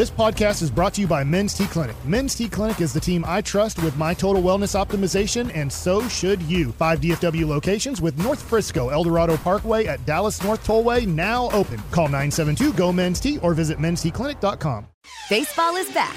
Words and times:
This 0.00 0.10
podcast 0.10 0.62
is 0.62 0.70
brought 0.70 0.94
to 0.94 1.02
you 1.02 1.06
by 1.06 1.22
Men's 1.22 1.52
T 1.52 1.66
Clinic. 1.66 1.94
Men's 2.06 2.34
T 2.34 2.48
Clinic 2.48 2.80
is 2.80 2.94
the 2.94 3.00
team 3.00 3.22
I 3.28 3.42
trust 3.42 3.82
with 3.82 3.98
my 3.98 4.14
total 4.14 4.42
wellness 4.42 4.74
optimization, 4.74 5.54
and 5.54 5.70
so 5.70 6.08
should 6.08 6.40
you. 6.44 6.72
Five 6.72 7.02
DFW 7.02 7.46
locations 7.46 8.00
with 8.00 8.16
North 8.16 8.40
Frisco, 8.40 8.88
Eldorado 8.88 9.36
Parkway 9.36 9.84
at 9.84 10.02
Dallas 10.06 10.42
North 10.42 10.66
Tollway 10.66 11.06
now 11.06 11.50
open. 11.50 11.76
Call 11.90 12.06
972 12.06 12.72
GO 12.72 12.90
Men's 12.94 13.20
T 13.20 13.36
or 13.40 13.52
visit 13.52 13.76
mensteclinic.com. 13.76 14.86
Baseball 15.28 15.76
is 15.76 15.90
back, 15.92 16.16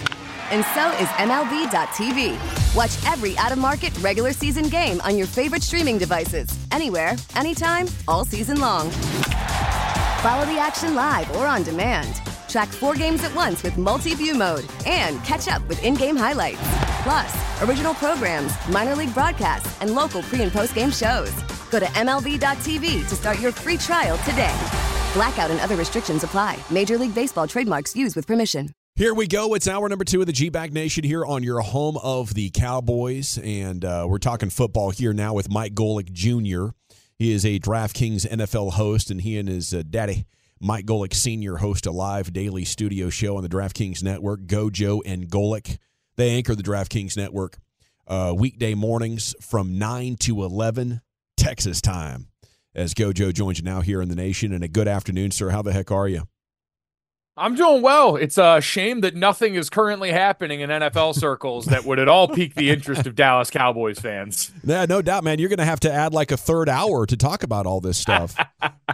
and 0.49 0.63
so 0.73 0.89
is 0.91 1.09
MLB.tv. 1.19 2.37
Watch 2.77 3.11
every 3.11 3.37
out 3.37 3.51
of 3.51 3.57
market 3.57 3.93
regular 3.99 4.31
season 4.31 4.69
game 4.69 5.01
on 5.01 5.17
your 5.17 5.27
favorite 5.27 5.61
streaming 5.61 5.97
devices, 5.97 6.47
anywhere, 6.71 7.17
anytime, 7.35 7.87
all 8.07 8.23
season 8.23 8.61
long. 8.61 8.89
Follow 10.21 10.45
the 10.45 10.57
action 10.57 10.95
live 10.95 11.29
or 11.35 11.45
on 11.45 11.63
demand. 11.63 12.22
Track 12.53 12.69
four 12.69 12.93
games 12.93 13.23
at 13.23 13.33
once 13.33 13.63
with 13.63 13.79
multi-view 13.79 14.35
mode 14.35 14.63
and 14.85 15.23
catch 15.23 15.47
up 15.47 15.67
with 15.67 15.83
in-game 15.83 16.15
highlights. 16.15 16.59
Plus, 17.01 17.61
original 17.63 17.95
programs, 17.95 18.53
minor 18.67 18.95
league 18.95 19.11
broadcasts, 19.11 19.75
and 19.81 19.95
local 19.95 20.21
pre- 20.21 20.43
and 20.43 20.51
post-game 20.51 20.91
shows. 20.91 21.31
Go 21.71 21.79
to 21.79 21.87
MLB.tv 21.87 23.09
to 23.09 23.15
start 23.15 23.39
your 23.39 23.51
free 23.51 23.75
trial 23.75 24.19
today. 24.19 24.55
Blackout 25.15 25.49
and 25.49 25.59
other 25.61 25.75
restrictions 25.75 26.23
apply. 26.23 26.59
Major 26.69 26.95
League 26.99 27.15
Baseball 27.15 27.47
trademarks 27.47 27.95
used 27.95 28.15
with 28.15 28.27
permission. 28.27 28.69
Here 28.95 29.15
we 29.15 29.25
go. 29.25 29.55
It's 29.55 29.67
hour 29.67 29.89
number 29.89 30.05
two 30.05 30.21
of 30.21 30.27
the 30.27 30.31
G 30.31 30.49
Bag 30.49 30.75
Nation 30.75 31.03
here 31.03 31.25
on 31.25 31.41
your 31.41 31.61
home 31.61 31.97
of 32.03 32.35
the 32.35 32.51
Cowboys. 32.51 33.39
And 33.43 33.83
uh, 33.83 34.05
we're 34.07 34.19
talking 34.19 34.51
football 34.51 34.91
here 34.91 35.11
now 35.11 35.33
with 35.33 35.49
Mike 35.49 35.73
Golic 35.73 36.11
Jr. 36.11 36.75
He 37.17 37.31
is 37.31 37.47
a 37.47 37.57
DraftKings 37.57 38.29
NFL 38.29 38.73
host, 38.73 39.09
and 39.09 39.21
he 39.21 39.39
and 39.39 39.49
his 39.49 39.73
uh, 39.73 39.81
daddy 39.89 40.27
Mike 40.63 40.85
Golic 40.85 41.13
Sr. 41.13 41.57
host 41.57 41.85
a 41.85 41.91
live 41.91 42.31
daily 42.31 42.63
studio 42.63 43.09
show 43.09 43.35
on 43.35 43.43
the 43.43 43.49
DraftKings 43.49 44.01
Network. 44.01 44.43
Gojo 44.45 45.01
and 45.05 45.29
Golic. 45.29 45.77
They 46.15 46.29
anchor 46.37 46.55
the 46.55 46.63
DraftKings 46.63 47.17
Network 47.17 47.57
uh, 48.07 48.33
weekday 48.33 48.73
mornings 48.73 49.35
from 49.41 49.77
9 49.77 50.15
to 50.21 50.41
11 50.41 51.01
Texas 51.35 51.81
time. 51.81 52.29
As 52.73 52.93
Gojo 52.93 53.33
joins 53.33 53.57
you 53.57 53.65
now 53.65 53.81
here 53.81 54.01
in 54.01 54.07
the 54.07 54.15
nation. 54.15 54.53
And 54.53 54.63
a 54.63 54.69
good 54.69 54.87
afternoon, 54.87 55.31
sir. 55.31 55.49
How 55.49 55.63
the 55.63 55.73
heck 55.73 55.91
are 55.91 56.07
you? 56.07 56.29
I'm 57.35 57.55
doing 57.55 57.81
well. 57.81 58.15
It's 58.15 58.37
a 58.37 58.61
shame 58.61 59.01
that 59.01 59.15
nothing 59.15 59.55
is 59.55 59.67
currently 59.67 60.11
happening 60.11 60.59
in 60.59 60.69
NFL 60.69 61.15
circles 61.15 61.65
that 61.65 61.83
would 61.83 61.97
at 61.97 62.07
all 62.07 62.27
pique 62.27 62.53
the 62.53 62.69
interest 62.69 63.07
of 63.07 63.15
Dallas 63.15 63.49
Cowboys 63.49 63.97
fans. 63.97 64.51
Yeah, 64.63 64.85
no 64.85 65.01
doubt, 65.01 65.23
man. 65.23 65.39
You're 65.39 65.49
going 65.49 65.57
to 65.57 65.65
have 65.65 65.79
to 65.79 65.91
add 65.91 66.13
like 66.13 66.31
a 66.31 66.37
third 66.37 66.69
hour 66.69 67.07
to 67.07 67.17
talk 67.17 67.41
about 67.41 67.65
all 67.65 67.81
this 67.81 67.97
stuff. 67.97 68.35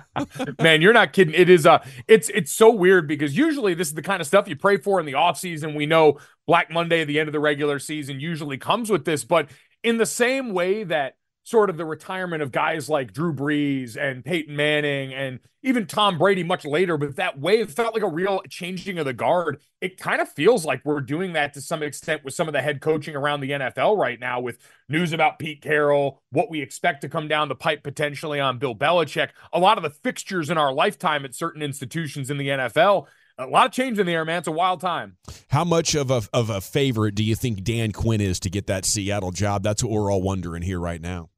man, 0.61 0.81
you're 0.81 0.93
not 0.93 1.11
kidding. 1.11 1.33
It 1.33 1.49
is 1.49 1.65
uh 1.65 1.83
it's 2.07 2.29
it's 2.29 2.53
so 2.53 2.71
weird 2.71 3.09
because 3.09 3.35
usually 3.35 3.73
this 3.73 3.89
is 3.89 3.93
the 3.93 4.01
kind 4.01 4.21
of 4.21 4.27
stuff 4.27 4.47
you 4.47 4.55
pray 4.55 4.77
for 4.77 5.01
in 5.01 5.05
the 5.05 5.13
offseason. 5.13 5.75
We 5.75 5.85
know 5.85 6.19
Black 6.47 6.71
Monday 6.71 7.03
the 7.03 7.19
end 7.19 7.27
of 7.27 7.33
the 7.33 7.41
regular 7.41 7.77
season 7.77 8.21
usually 8.21 8.57
comes 8.57 8.89
with 8.89 9.03
this, 9.03 9.25
but 9.25 9.49
in 9.83 9.97
the 9.97 10.05
same 10.05 10.53
way 10.53 10.85
that 10.85 11.15
sort 11.50 11.72
of 11.72 11.78
the 11.78 11.86
retirement 11.86 12.44
of 12.44 12.52
guys 12.52 12.89
like 12.89 13.11
Drew 13.11 13.33
Brees 13.33 13.97
and 13.97 14.23
Peyton 14.23 14.55
Manning 14.55 15.14
and 15.14 15.39
even 15.64 15.88
Tom 15.88 16.19
Brady 16.19 16.44
much 16.44 16.64
later, 16.64 16.95
but 16.95 17.16
that 17.16 17.39
wave 17.39 17.72
felt 17.72 17.95
like 17.95 18.03
a 18.03 18.08
real 18.08 18.41
changing 18.50 19.00
of 19.00 19.06
the 19.06 19.14
guard. 19.14 19.59
It 19.81 19.97
kind 19.97 20.22
of 20.22 20.30
feels 20.30 20.64
like 20.64 20.86
we're 20.86 21.02
doing 21.02 21.33
that 21.33 21.56
to 21.56 21.61
some 21.61 21.81
extent 21.81 22.23
with 22.23 22.36
some 22.36 22.47
of 22.47 22.53
the 22.53 22.61
head 22.61 22.81
coaching 22.81 23.16
around 23.16 23.41
the 23.41 23.50
NFL 23.50 23.97
right 23.97 24.19
now, 24.19 24.39
with 24.39 24.59
news 24.88 25.11
about 25.11 25.39
Pete 25.39 25.61
Carroll, 25.61 26.22
what 26.31 26.52
we 26.52 26.61
expect 26.61 27.02
to 27.02 27.09
come 27.09 27.28
down 27.28 27.50
the 27.50 27.56
pipe 27.56 27.84
potentially 27.84 28.39
on 28.39 28.59
Bill 28.59 28.75
Belichick, 28.75 29.30
a 29.52 29.59
lot 29.59 29.78
of 29.78 29.84
the 29.84 29.89
fixtures 29.89 30.52
in 30.52 30.58
our 30.58 30.72
lifetime 30.72 31.25
at 31.25 31.36
certain 31.36 31.63
institutions 31.63 32.30
in 32.30 32.38
the 32.38 32.47
NFL. 32.47 33.08
A 33.39 33.47
lot 33.47 33.66
of 33.66 33.72
change 33.72 33.97
in 33.97 34.06
the 34.06 34.13
air, 34.13 34.25
man. 34.25 34.39
It's 34.39 34.47
a 34.47 34.52
wild 34.52 34.81
time. 34.81 35.16
How 35.47 35.63
much 35.63 35.95
of 35.95 36.11
a 36.11 36.22
of 36.34 36.50
a 36.50 36.59
favorite 36.59 37.16
do 37.16 37.23
you 37.23 37.36
think 37.36 37.63
Dan 37.63 37.94
Quinn 37.94 38.19
is 38.19 38.38
to 38.41 38.50
get 38.50 38.67
that 38.67 38.84
Seattle 38.84 39.31
job? 39.31 39.63
That's 39.63 39.81
what 39.81 39.94
we're 39.94 40.11
all 40.11 40.22
wondering 40.22 40.61
here 40.61 40.80
right 40.80 41.02
now. 41.02 41.30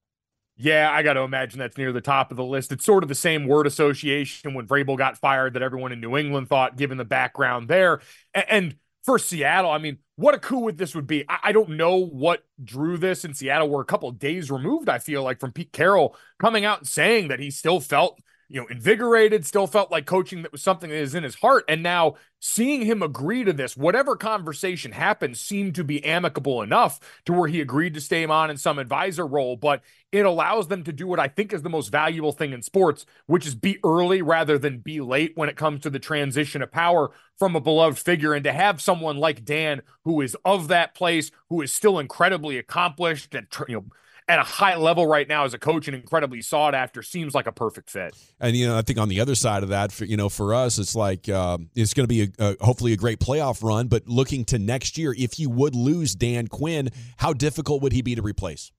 Yeah, 0.64 0.92
I 0.92 1.02
got 1.02 1.14
to 1.14 1.22
imagine 1.22 1.58
that's 1.58 1.76
near 1.76 1.92
the 1.92 2.02
top 2.02 2.30
of 2.30 2.38
the 2.38 2.44
list. 2.44 2.72
It's 2.72 2.86
sort 2.86 3.04
of 3.04 3.10
the 3.10 3.16
same 3.16 3.48
word 3.48 3.66
association 3.66 4.54
when 4.54 4.68
Vrabel 4.68 4.96
got 4.96 5.18
fired 5.18 5.56
that 5.56 5.64
everyone 5.64 5.92
in 5.92 6.00
New 6.00 6.16
England 6.18 6.50
thought, 6.50 6.78
given 6.78 7.00
the 7.00 7.06
background 7.06 7.68
there. 7.68 8.02
And, 8.34 8.76
for 9.04 9.18
Seattle, 9.18 9.72
I 9.72 9.80
mean, 9.80 9.98
what 10.16 10.36
a 10.36 10.40
coup 10.40 10.60
would 10.60 10.78
this 10.78 10.94
would 10.94 11.08
be. 11.08 11.26
I, 11.28 11.52
don't 11.54 11.72
know 11.72 12.06
what 12.06 12.44
drew 12.64 12.98
this 12.98 13.26
in 13.26 13.34
Seattle. 13.34 13.68
We're 13.68 13.82
a 13.82 13.86
couple 13.86 14.12
days 14.12 14.52
removed, 14.52 14.90
I 14.90 15.00
feel 15.00 15.24
like, 15.24 15.40
from 15.40 15.52
Pete 15.52 15.74
Carroll 15.74 16.16
coming 16.40 16.66
out 16.66 16.78
and 16.78 16.88
saying 16.88 17.30
that 17.30 17.40
he 17.40 17.50
still 17.50 17.80
felt 17.80 18.20
you 18.52 18.60
know, 18.60 18.68
invigorated, 18.68 19.46
still 19.46 19.66
felt 19.66 19.92
like 19.92 20.06
coaching 20.06 20.42
that 20.42 20.52
was 20.52 20.62
something 20.62 20.90
that 20.90 20.98
is 20.98 21.16
in 21.16 21.24
his 21.24 21.36
heart. 21.36 21.64
And 21.70 21.82
now 21.82 22.16
seeing 22.40 22.82
him 22.82 23.02
agree 23.02 23.46
to 23.46 23.54
this, 23.54 23.78
whatever 23.78 24.18
conversation 24.18 24.92
happened 24.92 25.38
seemed 25.38 25.76
to 25.76 25.86
be 25.86 26.04
amicable 26.04 26.62
enough 26.62 27.00
to 27.26 27.32
where 27.32 27.48
he 27.48 27.62
agreed 27.62 27.94
to 27.94 28.02
stay 28.02 28.26
on 28.26 28.50
in 28.50 28.58
some 28.58 28.78
advisor 28.78 29.26
role. 29.26 29.56
But 29.56 29.84
it 30.12 30.26
allows 30.26 30.68
them 30.68 30.84
to 30.84 30.92
do 30.92 31.08
what 31.08 31.20
I 31.20 31.30
think 31.30 31.54
is 31.54 31.62
the 31.62 31.70
most 31.70 31.94
valuable 31.94 32.34
thing 32.34 32.52
in 32.52 32.62
sports, 32.62 33.06
which 33.26 33.48
is 33.48 33.56
be 33.56 33.80
early 33.86 34.22
rather 34.22 34.58
than 34.58 34.80
be 34.80 35.00
late 35.00 35.32
when 35.36 35.48
it 35.48 35.56
comes 35.56 35.80
to 35.84 35.90
the 35.90 36.00
transition 36.00 36.62
of 36.62 36.74
power 36.74 37.12
from 37.40 37.56
a 37.56 37.62
beloved 37.62 38.00
figure. 38.00 38.34
And 38.34 38.44
to 38.44 38.52
have 38.52 38.82
someone 38.82 39.16
like 39.16 39.46
Dan, 39.46 39.82
who 40.04 40.20
is 40.20 40.36
of 40.44 40.68
that 40.68 40.94
place, 40.94 41.32
who 41.48 41.62
is 41.62 41.72
still 41.72 42.00
incredibly 42.00 42.58
accomplished 42.58 43.34
and, 43.34 43.48
you 43.70 43.76
know, 43.76 43.86
at 44.28 44.40
a 44.40 44.44
high 44.44 44.76
level 44.76 45.06
right 45.06 45.28
now 45.28 45.46
as 45.46 45.54
a 45.54 45.60
coach 45.60 45.88
and 45.88 45.96
incredibly 45.96 46.42
sought 46.42 46.74
after 46.74 47.02
seems 47.02 47.34
like 47.34 47.48
a 47.48 47.52
perfect 47.52 47.90
fit. 47.90 48.16
And 48.40 48.56
you 48.56 48.68
know, 48.68 48.78
I 48.78 48.82
think 48.82 49.00
on 49.00 49.10
the 49.10 49.20
other 49.20 49.36
side 49.36 49.64
of 49.64 49.70
that, 49.70 49.92
for, 49.92 50.06
you 50.06 50.18
know, 50.18 50.30
for 50.30 50.54
us, 50.54 50.80
it's 50.80 50.96
like 50.96 51.28
uh, 51.28 51.58
it's 51.76 51.94
going 51.94 52.08
to 52.08 52.08
be 52.08 52.34
a, 52.40 52.52
a, 52.52 52.66
hopefully 52.66 52.94
a 52.94 52.98
great 52.98 53.20
playoff 53.20 53.64
run. 53.64 53.88
But 53.88 54.08
looking 54.08 54.46
to 54.46 54.60
next 54.60 54.98
year, 54.98 55.14
if 55.18 55.40
you 55.40 55.50
would 55.50 55.76
lose 55.76 56.16
Dan 56.16 56.48
Quinn, 56.48 56.90
how 57.18 57.34
difficult 57.34 57.82
would 57.82 57.94
he 57.94 58.02
be 58.02 58.16
to 58.16 58.22
replace? 58.22 58.72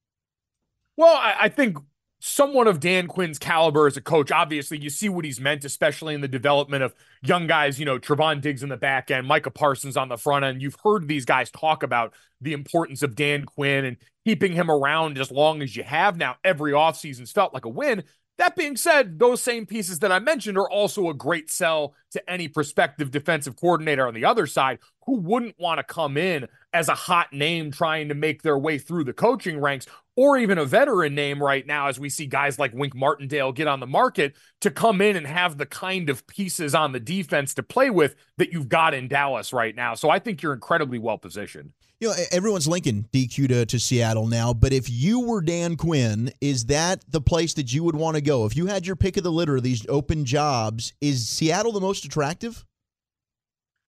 Well, 0.97 1.15
I, 1.15 1.35
I 1.41 1.49
think 1.49 1.79
someone 2.25 2.69
of 2.69 2.79
Dan 2.79 3.09
Quinn's 3.09 3.37
caliber 3.37 3.89
as 3.89 3.97
a 3.97 4.01
coach, 4.01 4.31
obviously 4.31 4.79
you 4.79 4.91
see 4.91 5.09
what 5.09 5.25
he's 5.25 5.41
meant, 5.41 5.65
especially 5.65 6.15
in 6.15 6.21
the 6.21 6.29
development 6.29 6.85
of 6.85 6.95
young 7.21 7.49
guys, 7.49 7.81
you 7.81 7.85
know, 7.85 7.99
Trevon 7.99 8.41
Diggs 8.41 8.63
in 8.63 8.69
the 8.69 8.77
back 8.77 9.11
end, 9.11 9.27
Micah 9.27 9.51
Parsons 9.51 9.97
on 9.97 10.09
the 10.09 10.17
front 10.17 10.45
end. 10.45 10.63
You've 10.63 10.77
heard 10.85 11.09
these 11.09 11.25
guys 11.25 11.51
talk 11.51 11.83
about 11.83 12.15
the 12.41 12.53
importance 12.53 13.03
of 13.03 13.17
Dan 13.17 13.45
Quinn 13.45 13.85
and 13.85 13.97
keeping 14.25 14.53
him 14.53 14.71
around 14.71 15.19
as 15.19 15.33
long 15.33 15.63
as 15.63 15.75
you 15.75 15.83
have 15.83 16.17
now. 16.17 16.37
Every 16.45 16.71
offseason's 16.71 17.33
felt 17.33 17.53
like 17.53 17.65
a 17.65 17.69
win. 17.69 18.05
That 18.39 18.57
being 18.57 18.77
said, 18.77 19.19
those 19.19 19.43
same 19.43 19.67
pieces 19.67 19.99
that 19.99 20.11
I 20.11 20.19
mentioned 20.19 20.57
are 20.57 20.69
also 20.69 21.09
a 21.09 21.15
great 21.15 21.51
sell 21.51 21.95
to 22.13 22.31
any 22.31 22.49
prospective 22.49 23.11
defensive 23.11 23.57
coordinator 23.57 24.07
on 24.07 24.15
the 24.15 24.25
other 24.25 24.47
side 24.47 24.79
who 25.07 25.17
wouldn't 25.21 25.59
want 25.59 25.79
to 25.79 25.85
come 25.85 26.17
in 26.17 26.49
as 26.73 26.89
a 26.89 26.95
hot 26.95 27.33
name 27.33 27.71
trying 27.71 28.09
to 28.09 28.15
make 28.15 28.43
their 28.43 28.59
way 28.59 28.79
through 28.79 29.05
the 29.05 29.13
coaching 29.13 29.61
ranks 29.61 29.87
or 30.17 30.39
even 30.39 30.59
a 30.59 30.65
veteran 30.65 31.15
name 31.15 31.43
right 31.43 31.67
now 31.67 31.89
as 31.89 32.01
we 32.01 32.09
see 32.09 32.27
guys 32.27 32.59
like 32.59 32.73
Wink 32.73 32.95
Martindale 32.95 33.53
get 33.53 33.67
on 33.67 33.81
the 33.81 33.87
market 33.87 34.35
to 34.61 34.71
come 34.71 35.01
in 35.01 35.17
and 35.17 35.27
have 35.27 35.59
the 35.59 35.67
kind 35.67 36.09
of 36.09 36.27
pieces 36.27 36.75
on 36.75 36.93
the 36.93 37.01
defense 37.01 37.55
to 37.55 37.63
play 37.63 37.91
with 37.91 38.15
that 38.39 38.53
you've 38.53 38.69
got 38.69 38.95
in 38.95 39.09
Dallas 39.09 39.53
right 39.53 39.75
now. 39.75 39.95
So 39.95 40.09
I 40.11 40.19
think 40.19 40.43
you're 40.43 40.53
incredibly 40.55 40.99
well 40.99 41.19
positioned. 41.19 41.73
You 42.03 42.09
know, 42.09 42.15
everyone's 42.33 42.67
linking 42.67 43.07
DQ 43.13 43.47
to, 43.47 43.65
to 43.65 43.79
Seattle 43.79 44.27
now, 44.27 44.53
but 44.53 44.73
if 44.73 44.91
you 44.91 45.21
were 45.21 45.41
Dan 45.41 45.77
Quinn, 45.77 46.33
is 46.41 46.65
that 46.65 47.05
the 47.09 47.21
place 47.21 47.55
that 47.55 47.73
you 47.73 47.85
would 47.85 47.95
want 47.95 48.17
to 48.17 48.21
go? 48.21 48.45
If 48.45 48.57
you 48.57 48.67
had 48.67 48.89
your 48.89 48.97
pick 48.97 49.17
of 49.17 49.23
the 49.23 49.31
litter 49.31 49.61
these 49.61 49.87
open 49.89 50.25
jobs, 50.25 50.95
is 51.01 51.29
Seattle 51.29 51.71
the 51.71 51.81
most 51.81 52.05
attractive? 52.05 52.65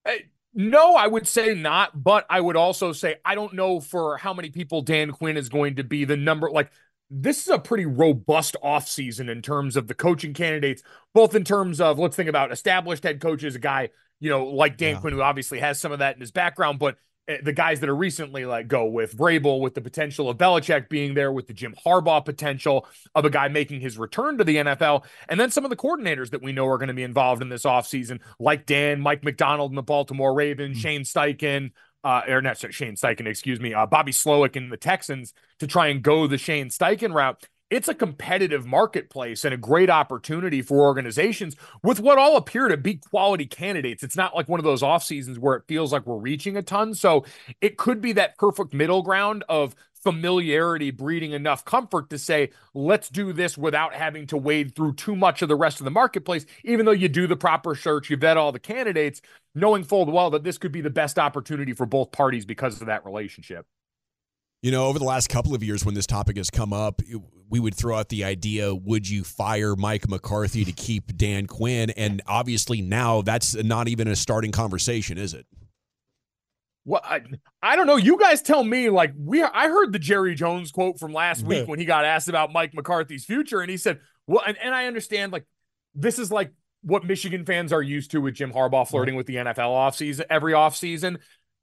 Hey, 0.04 0.26
no, 0.54 0.94
I 0.94 1.08
would 1.08 1.26
say 1.26 1.54
not, 1.54 2.04
but 2.04 2.24
I 2.30 2.40
would 2.40 2.54
also 2.54 2.92
say 2.92 3.16
I 3.24 3.34
don't 3.34 3.54
know 3.54 3.80
for 3.80 4.16
how 4.16 4.32
many 4.32 4.50
people 4.50 4.80
Dan 4.80 5.10
Quinn 5.10 5.36
is 5.36 5.48
going 5.48 5.74
to 5.74 5.82
be 5.82 6.04
the 6.04 6.16
number 6.16 6.48
like 6.48 6.70
this 7.10 7.42
is 7.42 7.48
a 7.48 7.58
pretty 7.58 7.84
robust 7.84 8.54
offseason 8.62 9.28
in 9.28 9.42
terms 9.42 9.74
of 9.74 9.88
the 9.88 9.94
coaching 9.94 10.34
candidates, 10.34 10.84
both 11.14 11.34
in 11.34 11.42
terms 11.42 11.80
of 11.80 11.98
let's 11.98 12.14
think 12.14 12.28
about 12.28 12.52
established 12.52 13.02
head 13.02 13.20
coaches, 13.20 13.56
a 13.56 13.58
guy, 13.58 13.88
you 14.20 14.30
know, 14.30 14.46
like 14.46 14.76
Dan 14.76 14.94
yeah. 14.94 15.00
Quinn, 15.00 15.14
who 15.14 15.20
obviously 15.20 15.58
has 15.58 15.80
some 15.80 15.90
of 15.90 15.98
that 15.98 16.14
in 16.14 16.20
his 16.20 16.30
background, 16.30 16.78
but 16.78 16.96
the 17.42 17.52
guys 17.52 17.80
that 17.80 17.88
are 17.88 17.96
recently 17.96 18.44
let 18.44 18.68
go 18.68 18.84
with 18.84 19.16
Vrabel, 19.16 19.60
with 19.60 19.74
the 19.74 19.80
potential 19.80 20.28
of 20.28 20.36
Belichick 20.36 20.88
being 20.88 21.14
there, 21.14 21.32
with 21.32 21.46
the 21.46 21.54
Jim 21.54 21.74
Harbaugh 21.84 22.24
potential 22.24 22.86
of 23.14 23.24
a 23.24 23.30
guy 23.30 23.48
making 23.48 23.80
his 23.80 23.96
return 23.96 24.38
to 24.38 24.44
the 24.44 24.56
NFL, 24.56 25.04
and 25.28 25.40
then 25.40 25.50
some 25.50 25.64
of 25.64 25.70
the 25.70 25.76
coordinators 25.76 26.30
that 26.30 26.42
we 26.42 26.52
know 26.52 26.66
are 26.66 26.78
going 26.78 26.88
to 26.88 26.94
be 26.94 27.02
involved 27.02 27.40
in 27.40 27.48
this 27.48 27.64
offseason, 27.64 28.20
like 28.38 28.66
Dan, 28.66 29.00
Mike 29.00 29.24
Macdonald 29.24 29.70
in 29.70 29.76
the 29.76 29.82
Baltimore 29.82 30.34
Ravens, 30.34 30.76
mm-hmm. 30.76 30.82
Shane 30.82 31.02
Steichen, 31.02 31.70
uh, 32.04 32.22
or 32.28 32.42
not 32.42 32.58
Shane 32.58 32.96
Steichen, 32.96 33.26
excuse 33.26 33.58
me, 33.58 33.72
uh, 33.72 33.86
Bobby 33.86 34.12
Slowik 34.12 34.56
in 34.56 34.68
the 34.68 34.76
Texans 34.76 35.32
to 35.60 35.66
try 35.66 35.88
and 35.88 36.02
go 36.02 36.26
the 36.26 36.36
Shane 36.36 36.68
Steichen 36.68 37.14
route 37.14 37.42
it's 37.74 37.88
a 37.88 37.94
competitive 37.94 38.66
marketplace 38.66 39.44
and 39.44 39.52
a 39.52 39.58
great 39.58 39.90
opportunity 39.90 40.62
for 40.62 40.80
organizations 40.82 41.56
with 41.82 41.98
what 41.98 42.18
all 42.18 42.36
appear 42.36 42.68
to 42.68 42.76
be 42.76 42.94
quality 42.94 43.46
candidates. 43.46 44.02
It's 44.02 44.16
not 44.16 44.34
like 44.34 44.48
one 44.48 44.60
of 44.60 44.64
those 44.64 44.82
off 44.82 45.02
seasons 45.02 45.38
where 45.38 45.56
it 45.56 45.64
feels 45.66 45.92
like 45.92 46.06
we're 46.06 46.16
reaching 46.16 46.56
a 46.56 46.62
ton. 46.62 46.94
So 46.94 47.24
it 47.60 47.76
could 47.76 48.00
be 48.00 48.12
that 48.12 48.38
perfect 48.38 48.74
middle 48.74 49.02
ground 49.02 49.44
of 49.48 49.74
familiarity 50.04 50.90
breeding 50.90 51.32
enough 51.32 51.64
comfort 51.64 52.10
to 52.10 52.18
say, 52.18 52.50
let's 52.74 53.08
do 53.08 53.32
this 53.32 53.58
without 53.58 53.94
having 53.94 54.26
to 54.28 54.36
wade 54.36 54.76
through 54.76 54.94
too 54.94 55.16
much 55.16 55.40
of 55.42 55.48
the 55.48 55.56
rest 55.56 55.80
of 55.80 55.84
the 55.84 55.90
marketplace, 55.90 56.44
even 56.62 56.84
though 56.84 56.92
you 56.92 57.08
do 57.08 57.26
the 57.26 57.36
proper 57.36 57.74
search, 57.74 58.10
you 58.10 58.16
vet 58.16 58.36
all 58.36 58.52
the 58.52 58.58
candidates, 58.58 59.22
knowing 59.54 59.82
full 59.82 60.04
well 60.04 60.30
that 60.30 60.44
this 60.44 60.58
could 60.58 60.72
be 60.72 60.82
the 60.82 60.90
best 60.90 61.18
opportunity 61.18 61.72
for 61.72 61.86
both 61.86 62.12
parties 62.12 62.44
because 62.44 62.80
of 62.80 62.86
that 62.86 63.04
relationship. 63.04 63.66
You 64.64 64.70
know, 64.70 64.86
over 64.86 64.98
the 64.98 65.04
last 65.04 65.28
couple 65.28 65.54
of 65.54 65.62
years, 65.62 65.84
when 65.84 65.94
this 65.94 66.06
topic 66.06 66.38
has 66.38 66.48
come 66.48 66.72
up, 66.72 67.02
we 67.50 67.60
would 67.60 67.74
throw 67.74 67.98
out 67.98 68.08
the 68.08 68.24
idea 68.24 68.74
would 68.74 69.06
you 69.06 69.22
fire 69.22 69.76
Mike 69.76 70.08
McCarthy 70.08 70.64
to 70.64 70.72
keep 70.72 71.18
Dan 71.18 71.46
Quinn? 71.46 71.90
And 71.90 72.22
obviously, 72.26 72.80
now 72.80 73.20
that's 73.20 73.54
not 73.54 73.88
even 73.88 74.08
a 74.08 74.16
starting 74.16 74.52
conversation, 74.52 75.18
is 75.18 75.34
it? 75.34 75.44
Well, 76.86 77.02
I, 77.04 77.20
I 77.62 77.76
don't 77.76 77.86
know. 77.86 77.96
You 77.96 78.18
guys 78.18 78.40
tell 78.40 78.64
me. 78.64 78.88
Like 78.88 79.12
we, 79.18 79.42
I 79.42 79.68
heard 79.68 79.92
the 79.92 79.98
Jerry 79.98 80.34
Jones 80.34 80.72
quote 80.72 80.98
from 80.98 81.12
last 81.12 81.44
week 81.44 81.68
when 81.68 81.78
he 81.78 81.84
got 81.84 82.06
asked 82.06 82.28
about 82.28 82.50
Mike 82.50 82.72
McCarthy's 82.72 83.26
future, 83.26 83.60
and 83.60 83.70
he 83.70 83.76
said, 83.76 84.00
"Well," 84.26 84.42
and, 84.46 84.56
and 84.56 84.74
I 84.74 84.86
understand. 84.86 85.30
Like 85.30 85.44
this 85.94 86.18
is 86.18 86.32
like 86.32 86.54
what 86.80 87.04
Michigan 87.04 87.44
fans 87.44 87.70
are 87.70 87.82
used 87.82 88.12
to 88.12 88.22
with 88.22 88.32
Jim 88.32 88.50
Harbaugh 88.50 88.88
flirting 88.88 89.14
with 89.14 89.26
the 89.26 89.36
NFL 89.36 89.58
offseason 89.58 90.24
every 90.30 90.54
offseason. 90.54 91.18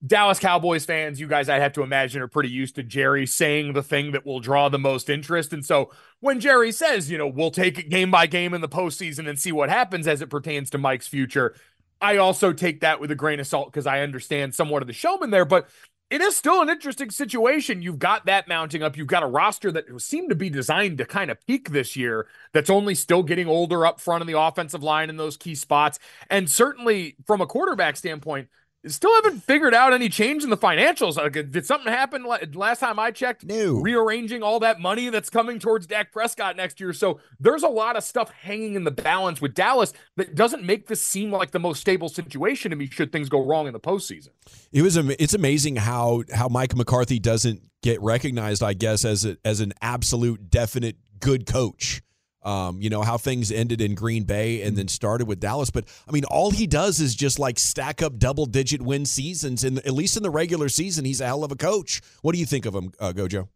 Dallas 0.06 0.40
Cowboys 0.40 0.84
fans, 0.84 1.20
you 1.20 1.28
guys, 1.28 1.48
I 1.48 1.60
have 1.60 1.74
to 1.74 1.84
imagine, 1.84 2.22
are 2.22 2.28
pretty 2.28 2.50
used 2.50 2.76
to 2.76 2.84
Jerry 2.84 3.28
saying 3.28 3.74
the 3.74 3.84
thing 3.84 4.14
that 4.14 4.26
will 4.26 4.40
draw 4.40 4.68
the 4.68 4.80
most 4.80 5.10
interest. 5.10 5.54
And 5.54 5.64
so 5.64 5.92
when 6.22 6.40
Jerry 6.40 6.72
says, 6.72 7.12
you 7.12 7.18
know, 7.18 7.28
we'll 7.28 7.52
take 7.52 7.78
it 7.78 7.90
game 7.90 8.10
by 8.10 8.26
game 8.26 8.54
in 8.56 8.62
the 8.62 8.70
postseason 8.70 9.30
and 9.30 9.40
see 9.40 9.52
what 9.52 9.70
happens 9.70 10.08
as 10.08 10.22
it 10.22 10.30
pertains 10.30 10.72
to 10.72 10.80
Mike's 10.80 11.08
future, 11.08 11.56
I 12.02 12.18
also 12.18 12.52
take 12.52 12.82
that 12.82 13.00
with 13.00 13.12
a 13.12 13.16
grain 13.16 13.40
of 13.40 13.46
salt 13.46 13.72
because 13.72 13.86
I 13.86 14.02
understand 14.02 14.56
somewhat 14.56 14.82
of 14.82 14.88
the 14.88 14.94
showman 14.94 15.30
there, 15.30 15.46
but 15.46 15.70
it 16.10 16.20
is 16.20 16.36
still 16.36 16.62
an 16.62 16.70
interesting 16.70 17.12
situation. 17.12 17.84
You've 17.84 18.00
got 18.00 18.26
that 18.26 18.48
mounting 18.48 18.82
up. 18.82 18.98
You've 18.98 19.08
got 19.08 19.24
a 19.24 19.28
roster 19.28 19.72
that 19.72 19.86
seemed 20.02 20.30
to 20.30 20.36
be 20.36 20.50
designed 20.50 20.98
to 20.98 21.06
kind 21.06 21.30
of 21.30 21.38
peak 21.46 21.70
this 21.70 21.96
year, 21.96 22.28
that's 22.54 22.72
only 22.72 22.96
still 22.96 23.24
getting 23.24 23.48
older 23.48 23.86
up 23.86 24.02
front 24.02 24.22
in 24.22 24.28
the 24.28 24.38
offensive 24.38 24.82
line 24.82 25.10
in 25.10 25.16
those 25.16 25.38
key 25.38 25.56
spots. 25.56 26.00
And 26.30 26.50
certainly 26.50 27.16
from 27.28 27.40
a 27.40 27.46
quarterback 27.46 27.96
standpoint, 27.96 28.50
Still 28.88 29.14
haven't 29.22 29.44
figured 29.44 29.76
out 29.76 29.94
any 29.94 30.10
change 30.10 30.44
in 30.44 30.50
the 30.50 30.58
financials. 30.58 31.52
Did 31.52 31.66
something 31.68 31.92
happen 31.92 32.26
last 32.54 32.80
time 32.80 32.98
I 32.98 33.12
checked? 33.12 33.46
No. 33.46 33.76
Rearranging 33.76 34.42
all 34.42 34.60
that 34.62 34.80
money 34.80 35.10
that's 35.10 35.30
coming 35.30 35.60
towards 35.60 35.86
Dak 35.86 36.12
Prescott 36.12 36.58
next 36.58 36.80
year. 36.80 36.92
So 36.92 37.20
there's 37.40 37.62
a 37.62 37.68
lot 37.68 37.96
of 37.96 38.04
stuff 38.04 38.32
hanging 38.32 38.74
in 38.74 38.84
the 38.84 38.92
balance 38.92 39.40
with 39.40 39.54
Dallas 39.54 39.94
that 40.18 40.34
doesn't 40.34 40.64
make 40.64 40.88
this 40.88 41.02
seem 41.02 41.32
like 41.32 41.52
the 41.52 41.60
most 41.60 41.80
stable 41.80 42.10
situation 42.10 42.72
to 42.72 42.76
me. 42.76 42.88
Should 42.88 43.12
things 43.12 43.30
go 43.30 43.46
wrong 43.46 43.68
in 43.68 43.74
the 43.74 43.80
postseason? 43.80 44.30
It 44.72 44.82
was. 44.82 44.98
It's 44.98 45.36
amazing 45.36 45.76
how 45.76 46.24
how 46.34 46.48
Mike 46.48 46.76
McCarthy 46.76 47.20
doesn't 47.20 47.62
get 47.84 48.02
recognized. 48.02 48.64
I 48.64 48.74
guess 48.74 49.06
as 49.06 49.26
a, 49.26 49.38
as 49.46 49.60
an 49.60 49.74
absolute 49.82 50.50
definite 50.50 50.96
good 51.20 51.46
coach. 51.46 52.02
Um, 52.44 52.82
you 52.82 52.90
know, 52.90 53.04
how 53.04 53.18
things 53.18 53.52
ended 53.52 53.82
in 53.82 53.94
Green 53.94 54.24
Bay 54.24 54.64
and 54.64 54.76
then 54.76 54.88
started 54.88 55.28
with 55.28 55.40
Dallas. 55.40 55.70
But 55.70 55.86
I 56.08 56.12
mean, 56.12 56.24
all 56.26 56.50
he 56.50 56.66
does 56.66 57.00
is 57.00 57.14
just 57.14 57.38
like 57.38 57.60
stack 57.60 58.02
up 58.02 58.18
double 58.18 58.48
digit 58.48 58.82
win 58.82 59.06
seasons. 59.06 59.64
And 59.64 59.78
at 59.80 59.94
least 59.94 60.18
in 60.18 60.24
the 60.24 60.32
regular 60.32 60.68
season, 60.68 61.06
he's 61.06 61.22
a 61.22 61.26
hell 61.26 61.44
of 61.44 61.52
a 61.52 61.56
coach. 61.56 62.02
What 62.24 62.34
do 62.34 62.40
you 62.40 62.48
think 62.48 62.66
of 62.66 62.74
him, 62.74 62.94
uh, 63.00 63.14
Gojo? 63.14 63.48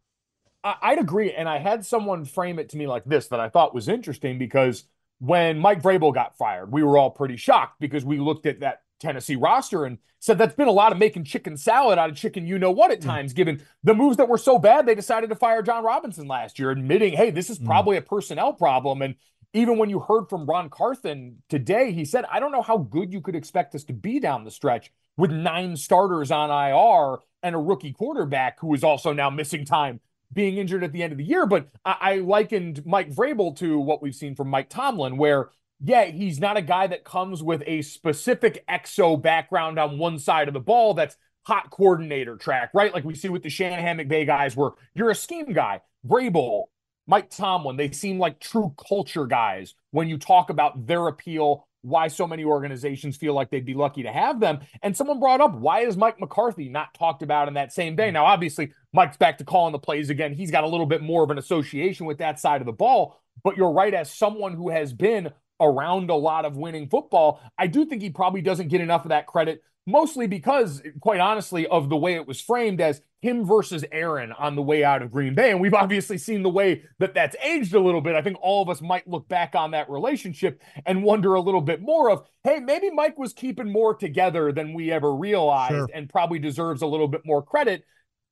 I'd 0.64 0.98
agree. 0.98 1.32
And 1.32 1.48
I 1.48 1.58
had 1.58 1.84
someone 1.84 2.24
frame 2.24 2.58
it 2.58 2.70
to 2.70 2.76
me 2.76 2.86
like 2.86 3.04
this 3.04 3.28
that 3.28 3.40
I 3.40 3.48
thought 3.48 3.74
was 3.74 3.88
interesting 3.88 4.38
because 4.38 4.84
when 5.18 5.58
Mike 5.58 5.82
Vrabel 5.82 6.12
got 6.12 6.36
fired, 6.36 6.72
we 6.72 6.82
were 6.82 6.98
all 6.98 7.10
pretty 7.10 7.36
shocked 7.36 7.80
because 7.80 8.04
we 8.04 8.18
looked 8.18 8.46
at 8.46 8.60
that 8.60 8.82
Tennessee 8.98 9.36
roster 9.36 9.84
and 9.84 9.98
said 10.18 10.38
that's 10.38 10.54
been 10.54 10.68
a 10.68 10.72
lot 10.72 10.92
of 10.92 10.98
making 10.98 11.24
chicken 11.24 11.56
salad 11.56 11.98
out 11.98 12.10
of 12.10 12.16
chicken 12.16 12.46
you 12.46 12.58
know 12.58 12.70
what 12.70 12.90
at 12.90 13.00
mm. 13.00 13.04
times, 13.04 13.32
mm. 13.32 13.36
given 13.36 13.62
the 13.84 13.94
moves 13.94 14.16
that 14.16 14.28
were 14.28 14.38
so 14.38 14.58
bad 14.58 14.86
they 14.86 14.94
decided 14.94 15.30
to 15.30 15.36
fire 15.36 15.62
Jon 15.62 15.84
Robinson 15.84 16.26
last 16.26 16.58
year, 16.58 16.70
admitting, 16.70 17.14
hey, 17.14 17.30
this 17.30 17.50
is 17.50 17.58
mm. 17.58 17.66
probably 17.66 17.96
mm. 17.96 18.00
a 18.00 18.02
personnel 18.02 18.52
problem. 18.52 19.02
And 19.02 19.14
even 19.52 19.78
when 19.78 19.90
you 19.90 20.00
heard 20.00 20.28
from 20.28 20.48
Ran 20.48 20.68
Carthon 20.68 21.42
today, 21.48 21.92
he 21.92 22.04
said, 22.04 22.24
I 22.30 22.40
don't 22.40 22.52
know 22.52 22.62
how 22.62 22.78
good 22.78 23.12
you 23.12 23.20
could 23.20 23.36
expect 23.36 23.74
us 23.74 23.84
to 23.84 23.92
be 23.92 24.20
down 24.20 24.44
the 24.44 24.50
stretch 24.50 24.92
with 25.16 25.30
nine 25.30 25.76
starters 25.76 26.30
on 26.30 26.50
IR 26.50 27.20
and 27.42 27.54
a 27.54 27.58
rookie 27.58 27.92
quarterback 27.92 28.60
who 28.60 28.74
is 28.74 28.84
also 28.84 29.12
now 29.12 29.30
missing 29.30 29.64
time 29.64 30.00
being 30.32 30.56
injured 30.56 30.84
at 30.84 30.92
the 30.92 31.02
end 31.02 31.12
of 31.12 31.18
the 31.18 31.24
year. 31.24 31.46
But 31.46 31.68
I, 31.84 31.96
I 32.00 32.14
likened 32.16 32.84
Mike 32.84 33.10
Vrabel 33.10 33.56
to 33.58 33.78
what 33.78 34.02
we've 34.02 34.14
seen 34.14 34.34
from 34.34 34.48
Mike 34.48 34.68
Tomlin, 34.68 35.16
where 35.16 35.50
yeah, 35.84 36.04
he's 36.06 36.40
not 36.40 36.56
a 36.56 36.62
guy 36.62 36.86
that 36.86 37.04
comes 37.04 37.42
with 37.42 37.62
a 37.66 37.82
specific 37.82 38.64
exo 38.68 39.20
background 39.20 39.78
on 39.78 39.98
one 39.98 40.18
side 40.18 40.48
of 40.48 40.54
the 40.54 40.60
ball 40.60 40.94
that's 40.94 41.16
hot 41.42 41.70
coordinator 41.70 42.36
track, 42.36 42.70
right? 42.74 42.92
Like 42.92 43.04
we 43.04 43.14
see 43.14 43.28
with 43.28 43.42
the 43.42 43.50
Shanahan 43.50 43.98
McVay 43.98 44.26
guys, 44.26 44.56
where 44.56 44.70
you're 44.94 45.10
a 45.10 45.14
scheme 45.14 45.52
guy. 45.52 45.80
Vrabel, 46.06 46.64
Mike 47.06 47.30
Tomlin, 47.30 47.76
they 47.76 47.90
seem 47.90 48.18
like 48.18 48.40
true 48.40 48.74
culture 48.88 49.26
guys 49.26 49.74
when 49.90 50.08
you 50.08 50.18
talk 50.18 50.50
about 50.50 50.86
their 50.86 51.06
appeal, 51.08 51.66
why 51.82 52.08
so 52.08 52.26
many 52.26 52.44
organizations 52.44 53.16
feel 53.16 53.32
like 53.32 53.50
they'd 53.50 53.64
be 53.64 53.74
lucky 53.74 54.02
to 54.02 54.10
have 54.10 54.40
them. 54.40 54.58
And 54.82 54.96
someone 54.96 55.20
brought 55.20 55.40
up, 55.40 55.54
why 55.54 55.80
is 55.80 55.96
Mike 55.96 56.18
McCarthy 56.18 56.68
not 56.68 56.94
talked 56.94 57.22
about 57.22 57.48
in 57.48 57.54
that 57.54 57.72
same 57.72 57.94
day? 57.94 58.10
Now, 58.10 58.24
obviously, 58.24 58.72
Mike's 58.92 59.16
back 59.16 59.38
to 59.38 59.44
calling 59.44 59.72
the 59.72 59.78
plays 59.78 60.10
again. 60.10 60.34
He's 60.34 60.50
got 60.50 60.64
a 60.64 60.68
little 60.68 60.86
bit 60.86 61.02
more 61.02 61.22
of 61.22 61.30
an 61.30 61.38
association 61.38 62.06
with 62.06 62.18
that 62.18 62.40
side 62.40 62.60
of 62.60 62.66
the 62.66 62.72
ball. 62.72 63.20
But 63.44 63.56
you're 63.56 63.72
right, 63.72 63.94
as 63.94 64.12
someone 64.12 64.54
who 64.54 64.70
has 64.70 64.92
been 64.92 65.30
around 65.60 66.10
a 66.10 66.14
lot 66.14 66.44
of 66.44 66.56
winning 66.56 66.88
football. 66.88 67.40
I 67.58 67.66
do 67.66 67.84
think 67.84 68.02
he 68.02 68.10
probably 68.10 68.42
doesn't 68.42 68.68
get 68.68 68.80
enough 68.80 69.04
of 69.04 69.10
that 69.10 69.26
credit, 69.26 69.62
mostly 69.86 70.26
because, 70.26 70.82
quite 71.00 71.20
honestly, 71.20 71.66
of 71.66 71.88
the 71.88 71.96
way 71.96 72.14
it 72.14 72.26
was 72.26 72.40
framed 72.40 72.80
as 72.80 73.00
him 73.22 73.44
versus 73.44 73.84
Aaron 73.90 74.32
on 74.32 74.54
the 74.54 74.62
way 74.62 74.84
out 74.84 75.02
of 75.02 75.10
Green 75.10 75.34
Bay. 75.34 75.50
And 75.50 75.60
we've 75.60 75.74
obviously 75.74 76.18
seen 76.18 76.42
the 76.42 76.50
way 76.50 76.82
that 76.98 77.14
that's 77.14 77.36
aged 77.42 77.74
a 77.74 77.80
little 77.80 78.00
bit. 78.00 78.14
I 78.14 78.22
think 78.22 78.36
all 78.40 78.62
of 78.62 78.68
us 78.68 78.80
might 78.80 79.08
look 79.08 79.28
back 79.28 79.54
on 79.54 79.72
that 79.72 79.90
relationship 79.90 80.60
and 80.84 81.02
wonder 81.02 81.34
a 81.34 81.40
little 81.40 81.60
bit 81.60 81.80
more 81.80 82.10
of, 82.10 82.26
hey, 82.44 82.60
maybe 82.60 82.90
Mike 82.90 83.18
was 83.18 83.32
keeping 83.32 83.72
more 83.72 83.94
together 83.94 84.52
than 84.52 84.74
we 84.74 84.92
ever 84.92 85.14
realized 85.14 85.72
sure. 85.72 85.88
and 85.94 86.08
probably 86.08 86.38
deserves 86.38 86.82
a 86.82 86.86
little 86.86 87.08
bit 87.08 87.22
more 87.24 87.42
credit 87.42 87.84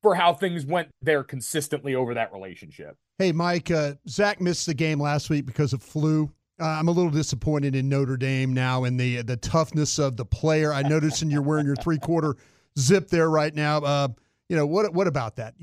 for 0.02 0.14
how 0.14 0.34
things 0.34 0.66
went 0.66 0.88
there 1.00 1.24
consistently 1.24 1.94
over 1.94 2.12
that 2.14 2.30
relationship. 2.32 2.94
Hey, 3.18 3.32
Mike, 3.32 3.70
uh, 3.70 3.94
Zach 4.06 4.40
missed 4.40 4.66
the 4.66 4.74
game 4.74 5.00
last 5.00 5.30
week 5.30 5.46
because 5.46 5.72
of 5.72 5.82
flu. 5.82 6.30
Uh, 6.60 6.66
I'm 6.66 6.86
a 6.86 6.92
little 6.92 7.10
disappointed 7.10 7.74
in 7.74 7.88
Notre 7.88 8.16
Dame 8.16 8.52
now 8.52 8.84
and 8.84 8.98
the 8.98 9.22
the 9.22 9.36
toughness 9.36 9.98
of 9.98 10.16
the 10.16 10.24
player. 10.24 10.72
I 10.72 10.82
noticed 10.82 11.22
in 11.22 11.30
you're 11.30 11.42
wearing 11.42 11.66
your 11.66 11.76
three 11.76 11.98
quarter 11.98 12.36
zip 12.78 13.08
there 13.08 13.28
right 13.28 13.54
now. 13.54 13.78
Uh, 13.78 14.08
you 14.48 14.56
know 14.56 14.66
what? 14.66 14.94
What 14.94 15.08
about 15.08 15.36
that? 15.36 15.54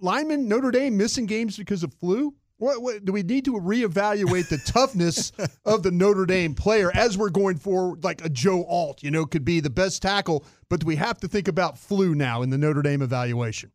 Lineman 0.00 0.48
Notre 0.48 0.72
Dame 0.72 0.96
missing 0.96 1.26
games 1.26 1.56
because 1.56 1.84
of 1.84 1.94
flu. 1.94 2.34
What, 2.56 2.82
what, 2.82 3.04
do 3.06 3.12
we 3.12 3.22
need 3.22 3.46
to 3.46 3.52
reevaluate 3.52 4.50
the 4.50 4.58
toughness 4.66 5.32
of 5.64 5.82
the 5.82 5.90
Notre 5.90 6.26
Dame 6.26 6.54
player 6.54 6.90
as 6.94 7.16
we're 7.16 7.30
going 7.30 7.56
forward? 7.56 8.04
Like 8.04 8.22
a 8.22 8.28
Joe 8.28 8.66
Alt, 8.66 9.02
you 9.02 9.10
know, 9.10 9.24
could 9.24 9.46
be 9.46 9.60
the 9.60 9.70
best 9.70 10.02
tackle, 10.02 10.44
but 10.68 10.80
do 10.80 10.86
we 10.86 10.96
have 10.96 11.18
to 11.20 11.28
think 11.28 11.48
about 11.48 11.78
flu 11.78 12.14
now 12.14 12.42
in 12.42 12.50
the 12.50 12.58
Notre 12.58 12.82
Dame 12.82 13.00
evaluation? 13.00 13.72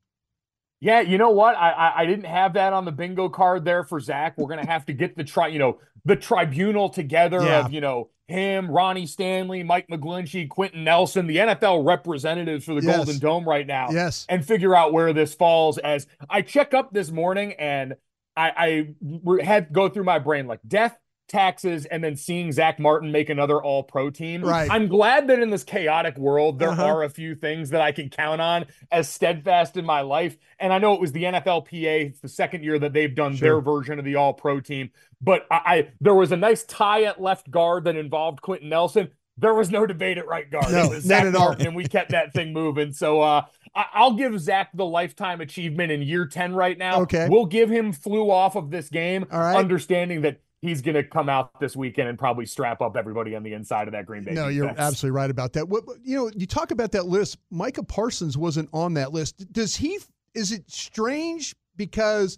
Yeah, 0.81 1.01
you 1.01 1.17
know 1.17 1.31
what? 1.31 1.55
I, 1.55 1.71
I, 1.71 2.01
I 2.01 2.05
didn't 2.05 2.25
have 2.25 2.53
that 2.53 2.73
on 2.73 2.85
the 2.85 2.91
bingo 2.91 3.29
card 3.29 3.65
there 3.65 3.83
for 3.83 3.99
Zach. 3.99 4.37
We're 4.37 4.47
gonna 4.47 4.65
have 4.65 4.85
to 4.87 4.93
get 4.93 5.15
the 5.15 5.23
try, 5.23 5.47
you 5.47 5.59
know, 5.59 5.79
the 6.03 6.15
tribunal 6.15 6.89
together 6.89 7.41
yeah. 7.41 7.65
of 7.65 7.73
you 7.73 7.81
know 7.81 8.09
him, 8.27 8.69
Ronnie 8.69 9.05
Stanley, 9.05 9.63
Mike 9.63 9.87
McGlinchey, 9.87 10.49
Quenton 10.49 10.83
Nelson, 10.83 11.27
the 11.27 11.37
NFL 11.37 11.85
representatives 11.85 12.65
for 12.65 12.73
the 12.73 12.85
yes. 12.85 12.97
Golden 12.97 13.19
Dome 13.19 13.47
right 13.47 13.65
now. 13.65 13.89
Yes, 13.91 14.25
and 14.29 14.45
figure 14.45 14.75
out 14.75 14.93
where 14.93 15.13
this 15.13 15.33
falls. 15.33 15.77
As 15.77 16.07
I 16.29 16.41
check 16.41 16.73
up 16.73 16.91
this 16.91 17.11
morning 17.11 17.53
and 17.53 17.95
I, 18.35 18.93
I 19.39 19.43
had 19.43 19.71
go 19.71 19.89
through 19.89 20.03
my 20.03 20.19
brain 20.19 20.47
like 20.47 20.59
death 20.67 20.97
taxes 21.27 21.85
and 21.85 22.03
then 22.03 22.15
seeing 22.15 22.51
Zach 22.51 22.79
Martin 22.79 23.11
make 23.11 23.29
another 23.29 23.61
all 23.61 23.83
pro 23.83 24.09
team. 24.09 24.43
Right. 24.43 24.69
I'm 24.69 24.87
glad 24.87 25.27
that 25.27 25.39
in 25.39 25.49
this 25.49 25.63
chaotic 25.63 26.17
world, 26.17 26.59
there 26.59 26.69
uh-huh. 26.69 26.85
are 26.85 27.03
a 27.03 27.09
few 27.09 27.35
things 27.35 27.71
that 27.71 27.81
I 27.81 27.91
can 27.91 28.09
count 28.09 28.41
on 28.41 28.65
as 28.91 29.09
steadfast 29.09 29.77
in 29.77 29.85
my 29.85 30.01
life. 30.01 30.37
And 30.59 30.71
I 30.71 30.77
know 30.77 30.93
it 30.93 31.01
was 31.01 31.11
the 31.11 31.23
NFLPA, 31.23 32.07
it's 32.07 32.19
the 32.19 32.29
second 32.29 32.63
year 32.63 32.77
that 32.79 32.93
they've 32.93 33.13
done 33.13 33.35
sure. 33.35 33.49
their 33.49 33.61
version 33.61 33.99
of 33.99 34.05
the 34.05 34.15
all 34.15 34.33
pro 34.33 34.59
team. 34.59 34.91
But 35.21 35.45
I, 35.49 35.55
I, 35.65 35.91
there 36.01 36.15
was 36.15 36.31
a 36.31 36.37
nice 36.37 36.63
tie 36.63 37.03
at 37.03 37.21
left 37.21 37.49
guard 37.49 37.85
that 37.85 37.95
involved 37.95 38.41
Quenton 38.41 38.69
Nelson. 38.69 39.09
There 39.37 39.53
was 39.53 39.69
no 39.69 39.85
debate 39.85 40.17
at 40.17 40.27
right 40.27 40.49
guard. 40.49 40.71
No, 40.71 40.85
it 40.85 40.89
was 40.91 41.03
Zach 41.03 41.33
Martin, 41.33 41.67
and 41.67 41.75
we 41.75 41.83
kept 41.85 42.11
that 42.11 42.33
thing 42.33 42.53
moving. 42.53 42.93
So 42.93 43.21
uh 43.21 43.41
I'll 43.75 44.13
give 44.13 44.39
Zach 44.39 44.69
the 44.73 44.85
lifetime 44.85 45.41
achievement 45.41 45.91
in 45.91 46.01
year 46.01 46.25
10 46.25 46.55
right 46.55 46.77
now. 46.77 47.01
Okay. 47.01 47.27
We'll 47.29 47.45
give 47.45 47.69
him 47.69 47.91
flu 47.91 48.31
off 48.31 48.55
of 48.55 48.71
this 48.71 48.89
game, 48.89 49.25
All 49.31 49.39
right. 49.39 49.57
understanding 49.57 50.21
that 50.21 50.39
he's 50.67 50.81
going 50.81 50.95
to 50.95 51.03
come 51.03 51.29
out 51.29 51.59
this 51.59 51.75
weekend 51.75 52.09
and 52.09 52.17
probably 52.17 52.45
strap 52.45 52.81
up 52.81 52.97
everybody 52.97 53.35
on 53.35 53.43
the 53.43 53.53
inside 53.53 53.87
of 53.87 53.93
that 53.93 54.05
Green 54.05 54.23
Bay. 54.23 54.31
No, 54.31 54.49
defense. 54.49 54.55
you're 54.55 54.69
absolutely 54.77 55.15
right 55.15 55.29
about 55.29 55.53
that. 55.53 55.67
What 55.67 55.83
you 56.03 56.17
know, 56.17 56.31
you 56.35 56.45
talk 56.45 56.71
about 56.71 56.91
that 56.93 57.05
list. 57.05 57.37
Micah 57.51 57.83
Parsons 57.83 58.37
wasn't 58.37 58.69
on 58.73 58.93
that 58.95 59.11
list. 59.11 59.51
Does 59.51 59.75
he? 59.75 59.99
Is 60.33 60.51
it 60.51 60.69
strange 60.69 61.55
because 61.77 62.37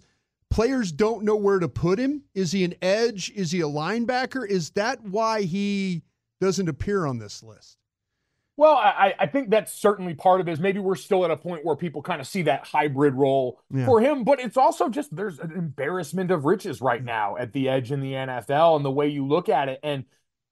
players 0.50 0.92
don't 0.92 1.24
know 1.24 1.36
where 1.36 1.58
to 1.58 1.68
put 1.68 1.98
him? 1.98 2.22
Is 2.34 2.52
he 2.52 2.64
an 2.64 2.74
edge? 2.82 3.30
Is 3.34 3.50
he 3.50 3.60
a 3.60 3.64
linebacker? 3.64 4.46
Is 4.48 4.70
that 4.70 5.02
why 5.02 5.42
he 5.42 6.02
doesn't 6.40 6.68
appear 6.68 7.06
on 7.06 7.18
this 7.18 7.42
list? 7.42 7.78
Well, 8.58 8.74
I, 8.74 9.14
I 9.20 9.26
think 9.26 9.50
that's 9.50 9.72
certainly 9.72 10.14
part 10.14 10.40
of 10.40 10.48
it. 10.48 10.50
Is 10.50 10.58
maybe 10.58 10.80
we're 10.80 10.96
still 10.96 11.24
at 11.24 11.30
a 11.30 11.36
point 11.36 11.64
where 11.64 11.76
people 11.76 12.02
kind 12.02 12.20
of 12.20 12.26
see 12.26 12.42
that 12.42 12.66
hybrid 12.66 13.14
role 13.14 13.60
yeah. 13.72 13.86
for 13.86 14.00
him, 14.00 14.24
but 14.24 14.40
it's 14.40 14.56
also 14.56 14.88
just 14.88 15.14
there's 15.14 15.38
an 15.38 15.52
embarrassment 15.52 16.32
of 16.32 16.44
riches 16.44 16.80
right 16.80 17.00
mm. 17.00 17.06
now 17.06 17.36
at 17.36 17.52
the 17.52 17.68
edge 17.68 17.92
in 17.92 18.00
the 18.00 18.14
NFL 18.14 18.74
and 18.74 18.84
the 18.84 18.90
way 18.90 19.06
you 19.06 19.24
look 19.24 19.48
at 19.48 19.68
it. 19.68 19.78
And 19.84 20.06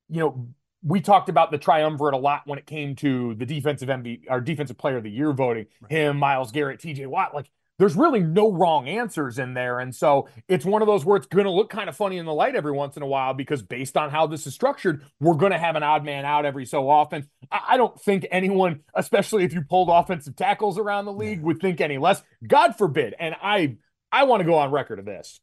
you 0.08 0.20
know, 0.20 0.48
we 0.84 1.00
talked 1.00 1.28
about 1.28 1.50
the 1.50 1.58
triumvirate 1.58 2.14
a 2.14 2.18
lot 2.18 2.42
when 2.46 2.60
it 2.60 2.66
came 2.66 2.94
to 2.94 3.34
the 3.34 3.44
defensive 3.44 3.88
MVP, 3.88 4.30
our 4.30 4.40
defensive 4.40 4.78
player 4.78 4.98
of 4.98 5.02
the 5.02 5.10
year 5.10 5.32
voting. 5.32 5.66
Right. 5.80 5.90
Him, 5.90 6.16
Myles 6.16 6.52
Garrett, 6.52 6.78
T.J. 6.78 7.06
Watt. 7.06 7.34
Like 7.34 7.50
there's 7.78 7.94
really 7.94 8.20
no 8.20 8.50
wrong 8.50 8.88
answers 8.88 9.38
in 9.38 9.54
there. 9.54 9.80
And 9.80 9.94
so 9.94 10.28
it's 10.48 10.64
one 10.64 10.82
of 10.82 10.86
those 10.86 11.04
where 11.04 11.16
it's 11.16 11.26
going 11.26 11.44
to 11.44 11.50
look 11.50 11.68
kind 11.68 11.88
of 11.88 11.96
funny 11.96 12.16
in 12.16 12.24
the 12.24 12.32
light 12.32 12.56
every 12.56 12.72
once 12.72 12.96
in 12.96 13.02
a 13.02 13.06
while 13.06 13.34
because 13.34 13.62
based 13.62 13.96
on 13.96 14.10
how 14.10 14.26
this 14.26 14.46
is 14.46 14.54
structured, 14.54 15.04
we're 15.20 15.34
going 15.34 15.52
to 15.52 15.58
have 15.58 15.76
an 15.76 15.82
odd 15.82 16.04
man 16.04 16.24
out 16.24 16.46
every 16.46 16.64
so 16.64 16.88
often. 16.88 17.28
I 17.50 17.76
don't 17.76 18.00
think 18.00 18.26
anyone, 18.30 18.80
especially 18.94 19.44
if 19.44 19.52
you 19.52 19.62
polled 19.62 19.90
offensive 19.90 20.36
tackles 20.36 20.78
around 20.78 21.04
the 21.04 21.12
league, 21.12 21.42
would 21.42 21.60
think 21.60 21.80
any 21.80 21.98
less. 21.98 22.22
God 22.46 22.76
forbid. 22.76 23.14
And 23.18 23.34
I, 23.42 23.76
I 24.10 24.24
want 24.24 24.40
to 24.40 24.46
go 24.46 24.54
on 24.54 24.70
record 24.70 24.98
of 24.98 25.04
this. 25.04 25.40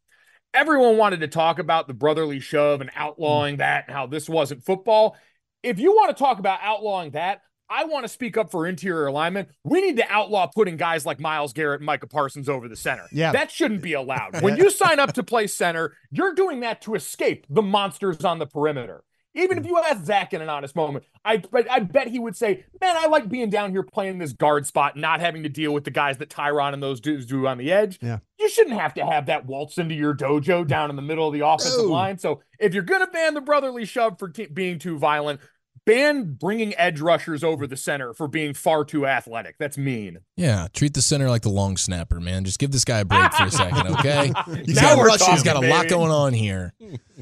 Everyone 0.56 0.98
wanted 0.98 1.22
to 1.22 1.28
talk 1.28 1.60
about 1.60 1.88
the 1.88 1.94
brotherly 1.94 2.40
shove 2.40 2.82
and 2.82 2.92
outlawing 2.96 3.56
mm. 3.56 3.60
that 3.60 3.86
and 3.88 3.96
how 3.96 4.08
this 4.08 4.28
wasn't 4.28 4.64
football. 4.64 5.16
If 5.62 5.80
you 5.80 5.92
want 5.92 6.16
to 6.16 6.22
talk 6.22 6.40
about 6.40 6.60
outlawing 6.62 7.12
that, 7.12 7.42
I 7.70 7.86
want 7.86 8.04
to 8.04 8.10
speak 8.10 8.38
up 8.38 8.52
for 8.52 8.68
interior 8.68 9.08
alignment. 9.08 9.50
We 9.64 9.82
need 9.82 9.98
to 9.98 10.12
outlaw 10.12 10.48
putting 10.48 10.78
guys 10.78 11.06
like 11.06 11.20
Myles 11.20 11.54
Garrett 11.54 11.82
and 11.82 11.86
Micah 11.86 12.08
Parsons 12.08 12.50
over 12.50 12.68
the 12.68 12.76
center. 12.76 13.08
Yeah. 13.12 13.32
That 13.32 13.52
shouldn't 13.52 13.82
be 13.82 13.94
allowed. 13.94 14.32
When 14.44 14.58
you 14.58 14.70
sign 14.70 15.00
up 15.00 15.14
to 15.14 15.24
play 15.24 15.48
center, 15.48 15.96
you're 16.12 16.34
doing 16.34 16.60
that 16.62 16.82
to 16.82 16.96
escape 16.96 17.46
the 17.50 17.62
monsters 17.62 18.26
on 18.26 18.40
the 18.40 18.46
perimeter. 18.46 19.04
Even 19.36 19.58
if 19.58 19.66
you 19.66 19.80
ask 19.80 20.06
Zach 20.06 20.34
in 20.34 20.42
an 20.42 20.50
honest 20.50 20.76
moment, 20.76 21.06
I, 21.26 21.42
I 21.70 21.80
bet 21.80 22.08
he 22.08 22.20
would 22.20 22.36
say, 22.36 22.66
Man, 22.82 22.96
I 22.96 23.08
like 23.08 23.30
being 23.30 23.50
down 23.50 23.72
here 23.72 23.82
playing 23.82 24.20
this 24.20 24.34
guard 24.34 24.68
spot, 24.68 24.96
not 24.96 25.22
having 25.22 25.44
to 25.44 25.50
deal 25.50 25.74
with 25.74 25.86
the 25.86 25.92
guys 25.92 26.18
that 26.18 26.30
Tyron 26.30 26.74
and 26.74 26.84
those 26.84 27.00
dudes 27.00 27.26
do 27.26 27.48
on 27.48 27.58
the 27.58 27.72
edge. 27.72 27.98
Yeah. 28.02 28.20
You 28.40 28.50
shouldn't 28.50 28.80
have 28.80 28.94
to 28.96 29.06
have 29.06 29.28
that 29.28 29.46
waltz 29.46 29.78
into 29.78 29.96
your 29.96 30.14
dojo 30.14 30.68
down 30.68 30.90
in 30.90 30.96
the 30.96 31.02
middle 31.02 31.28
of 31.28 31.34
the 31.34 31.46
offensive 31.46 31.86
line. 31.86 32.18
So 32.20 32.42
if 32.60 32.74
you're 32.74 32.84
going 32.84 33.06
to 33.06 33.12
ban 33.12 33.34
the 33.34 33.42
brotherly 33.42 33.86
shove 33.86 34.20
for 34.20 34.28
being 34.28 34.80
too 34.80 34.98
violent, 34.98 35.40
ban 35.86 36.34
bringing 36.34 36.74
edge 36.78 37.02
rushers 37.02 37.44
over 37.44 37.68
the 37.68 37.78
center 37.78 38.14
for 38.14 38.28
being 38.28 38.54
far 38.54 38.86
too 38.86 39.06
athletic. 39.06 39.58
That's 39.58 39.78
mean. 39.78 40.20
Yeah, 40.36 40.68
treat 40.74 40.94
the 40.94 41.02
center 41.02 41.30
like 41.30 41.42
the 41.42 41.50
long 41.50 41.78
snapper, 41.78 42.20
man. 42.20 42.46
Just 42.46 42.60
give 42.60 42.72
this 42.72 42.86
guy 42.86 43.00
a 43.00 43.06
break 43.06 43.34
for 43.34 43.46
a 43.46 43.52
second, 43.52 43.88
okay? 44.00 44.32
He's 44.66 44.80
got, 44.80 44.96
talking, 44.96 45.34
he's 45.34 45.44
got 45.44 45.58
a 45.58 45.62
baby. 45.62 45.74
lot 45.74 45.88
going 45.88 46.12
on 46.12 46.34
here. 46.34 46.74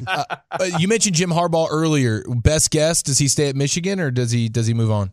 Uh, 0.07 0.23
uh, 0.51 0.63
you 0.79 0.87
mentioned 0.87 1.15
Jim 1.15 1.29
Harbaugh 1.29 1.67
earlier. 1.69 2.23
Best 2.27 2.71
guess: 2.71 3.03
Does 3.03 3.17
he 3.17 3.27
stay 3.27 3.49
at 3.49 3.55
Michigan 3.55 3.99
or 3.99 4.11
does 4.11 4.31
he 4.31 4.49
does 4.49 4.67
he 4.67 4.73
move 4.73 4.91
on? 4.91 5.11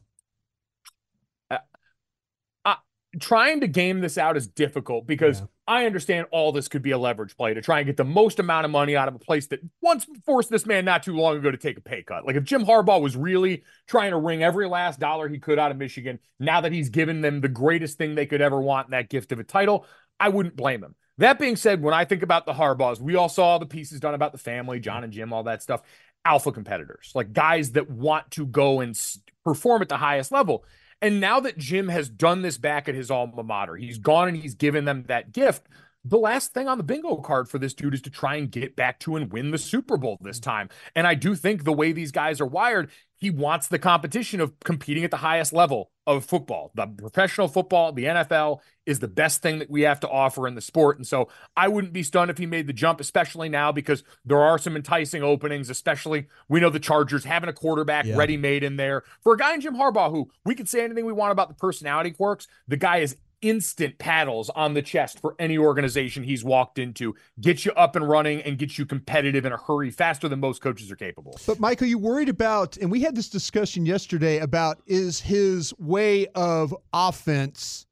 Trying 3.18 3.60
to 3.60 3.66
game 3.66 4.00
this 4.00 4.18
out 4.18 4.36
is 4.36 4.46
difficult 4.46 5.06
because 5.06 5.40
yeah. 5.40 5.46
I 5.66 5.86
understand 5.86 6.26
all 6.30 6.52
this 6.52 6.68
could 6.68 6.82
be 6.82 6.92
a 6.92 6.98
leverage 6.98 7.36
play 7.36 7.54
to 7.54 7.60
try 7.60 7.78
and 7.78 7.86
get 7.86 7.96
the 7.96 8.04
most 8.04 8.38
amount 8.38 8.64
of 8.64 8.70
money 8.70 8.96
out 8.96 9.08
of 9.08 9.14
a 9.14 9.18
place 9.18 9.46
that 9.48 9.60
once 9.80 10.06
forced 10.24 10.50
this 10.50 10.66
man 10.66 10.84
not 10.84 11.02
too 11.02 11.14
long 11.14 11.36
ago 11.36 11.50
to 11.50 11.56
take 11.56 11.76
a 11.76 11.80
pay 11.80 12.02
cut. 12.02 12.26
Like 12.26 12.36
if 12.36 12.44
Jim 12.44 12.64
Harbaugh 12.64 13.00
was 13.00 13.16
really 13.16 13.64
trying 13.86 14.10
to 14.12 14.16
wring 14.16 14.42
every 14.42 14.66
last 14.66 14.98
dollar 14.98 15.28
he 15.28 15.38
could 15.38 15.58
out 15.58 15.70
of 15.70 15.76
Michigan, 15.76 16.18
now 16.40 16.60
that 16.60 16.72
he's 16.72 16.88
given 16.88 17.20
them 17.20 17.40
the 17.40 17.48
greatest 17.48 17.98
thing 17.98 18.14
they 18.14 18.26
could 18.26 18.40
ever 18.40 18.60
want, 18.60 18.90
that 18.90 19.08
gift 19.08 19.32
of 19.32 19.38
a 19.38 19.44
title, 19.44 19.86
I 20.18 20.30
wouldn't 20.30 20.56
blame 20.56 20.82
him. 20.82 20.94
That 21.18 21.38
being 21.38 21.56
said, 21.56 21.82
when 21.82 21.94
I 21.94 22.04
think 22.04 22.22
about 22.22 22.46
the 22.46 22.52
Harbaughs, 22.52 23.00
we 23.00 23.16
all 23.16 23.28
saw 23.28 23.58
the 23.58 23.66
pieces 23.66 24.00
done 24.00 24.14
about 24.14 24.32
the 24.32 24.38
family, 24.38 24.78
John 24.78 25.02
and 25.02 25.12
Jim, 25.12 25.32
all 25.32 25.42
that 25.44 25.62
stuff. 25.62 25.82
Alpha 26.24 26.52
competitors, 26.52 27.12
like 27.14 27.32
guys 27.32 27.72
that 27.72 27.90
want 27.90 28.30
to 28.32 28.46
go 28.46 28.80
and 28.80 28.98
perform 29.44 29.82
at 29.82 29.88
the 29.88 29.96
highest 29.96 30.30
level. 30.30 30.64
And 31.00 31.20
now 31.20 31.40
that 31.40 31.58
Jim 31.58 31.88
has 31.88 32.08
done 32.08 32.42
this 32.42 32.58
back 32.58 32.88
at 32.88 32.94
his 32.94 33.10
alma 33.10 33.42
mater, 33.42 33.76
he's 33.76 33.98
gone 33.98 34.28
and 34.28 34.36
he's 34.36 34.54
given 34.54 34.84
them 34.84 35.04
that 35.08 35.32
gift. 35.32 35.66
The 36.04 36.18
last 36.18 36.54
thing 36.54 36.68
on 36.68 36.78
the 36.78 36.84
bingo 36.84 37.16
card 37.16 37.48
for 37.48 37.58
this 37.58 37.74
dude 37.74 37.94
is 37.94 38.02
to 38.02 38.10
try 38.10 38.36
and 38.36 38.50
get 38.50 38.76
back 38.76 38.98
to 39.00 39.16
and 39.16 39.32
win 39.32 39.50
the 39.50 39.58
Super 39.58 39.96
Bowl 39.96 40.18
this 40.20 40.40
mm. 40.40 40.44
time. 40.44 40.68
And 40.94 41.06
I 41.06 41.14
do 41.14 41.34
think 41.34 41.64
the 41.64 41.72
way 41.72 41.92
these 41.92 42.12
guys 42.12 42.40
are 42.40 42.46
wired, 42.46 42.90
he 43.18 43.30
wants 43.30 43.68
the 43.68 43.78
competition 43.78 44.40
of 44.40 44.58
competing 44.60 45.04
at 45.04 45.10
the 45.10 45.18
highest 45.18 45.52
level 45.52 45.90
of 46.06 46.24
football. 46.24 46.70
The 46.74 46.86
professional 46.86 47.48
football, 47.48 47.92
the 47.92 48.04
NFL 48.04 48.60
is 48.86 49.00
the 49.00 49.08
best 49.08 49.42
thing 49.42 49.58
that 49.58 49.68
we 49.68 49.82
have 49.82 50.00
to 50.00 50.08
offer 50.08 50.46
in 50.46 50.54
the 50.54 50.60
sport. 50.60 50.96
And 50.96 51.06
so 51.06 51.28
I 51.56 51.68
wouldn't 51.68 51.92
be 51.92 52.02
stunned 52.02 52.30
if 52.30 52.38
he 52.38 52.46
made 52.46 52.66
the 52.66 52.72
jump, 52.72 53.00
especially 53.00 53.48
now 53.48 53.72
because 53.72 54.04
there 54.24 54.40
are 54.40 54.56
some 54.56 54.76
enticing 54.76 55.22
openings, 55.22 55.68
especially 55.68 56.28
we 56.48 56.60
know 56.60 56.70
the 56.70 56.80
Chargers 56.80 57.24
having 57.24 57.48
a 57.50 57.52
quarterback 57.52 58.06
yeah. 58.06 58.16
ready 58.16 58.36
made 58.36 58.62
in 58.62 58.76
there. 58.76 59.02
For 59.22 59.34
a 59.34 59.36
guy 59.36 59.52
in 59.52 59.60
Jim 59.60 59.74
Harbaugh, 59.74 60.10
who 60.10 60.30
we 60.44 60.54
can 60.54 60.66
say 60.66 60.84
anything 60.84 61.04
we 61.04 61.12
want 61.12 61.32
about 61.32 61.48
the 61.48 61.54
personality 61.54 62.12
quirks, 62.12 62.46
the 62.68 62.76
guy 62.76 62.98
is 62.98 63.16
instant 63.42 63.98
paddles 63.98 64.50
on 64.50 64.74
the 64.74 64.82
chest 64.82 65.20
for 65.20 65.34
any 65.38 65.58
organization 65.58 66.24
he's 66.24 66.44
walked 66.44 66.78
into, 66.78 67.14
get 67.40 67.64
you 67.64 67.72
up 67.72 67.96
and 67.96 68.08
running 68.08 68.42
and 68.42 68.58
get 68.58 68.78
you 68.78 68.86
competitive 68.86 69.44
in 69.44 69.52
a 69.52 69.56
hurry 69.56 69.90
faster 69.90 70.28
than 70.28 70.40
most 70.40 70.60
coaches 70.60 70.90
are 70.90 70.96
capable. 70.96 71.38
But 71.46 71.60
Michael, 71.60 71.86
you 71.86 71.98
worried 71.98 72.28
about, 72.28 72.76
and 72.76 72.90
we 72.90 73.02
had 73.02 73.14
this 73.14 73.28
discussion 73.28 73.86
yesterday 73.86 74.38
about 74.38 74.80
is 74.86 75.20
his 75.20 75.72
way 75.78 76.26
of 76.34 76.74
offense. 76.92 77.86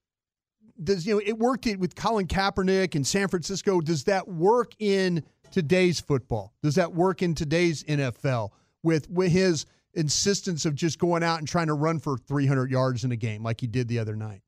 Does 0.82 1.06
you 1.06 1.14
know 1.14 1.22
it 1.24 1.38
worked 1.38 1.66
with 1.78 1.94
Colin 1.94 2.26
Kaepernick 2.26 2.94
in 2.94 3.04
San 3.04 3.28
Francisco? 3.28 3.80
Does 3.80 4.04
that 4.04 4.28
work 4.28 4.72
in 4.78 5.24
today's 5.50 6.00
football? 6.00 6.52
Does 6.62 6.74
that 6.74 6.92
work 6.92 7.22
in 7.22 7.34
today's 7.34 7.82
NFL 7.84 8.50
with 8.82 9.08
with 9.08 9.32
his 9.32 9.64
insistence 9.94 10.66
of 10.66 10.74
just 10.74 10.98
going 10.98 11.22
out 11.22 11.38
and 11.38 11.48
trying 11.48 11.68
to 11.68 11.74
run 11.74 11.98
for 11.98 12.18
300 12.18 12.70
yards 12.70 13.04
in 13.04 13.12
a 13.12 13.16
game 13.16 13.42
like 13.42 13.60
he 13.60 13.66
did 13.66 13.88
the 13.88 13.98
other 13.98 14.14
night? 14.14 14.42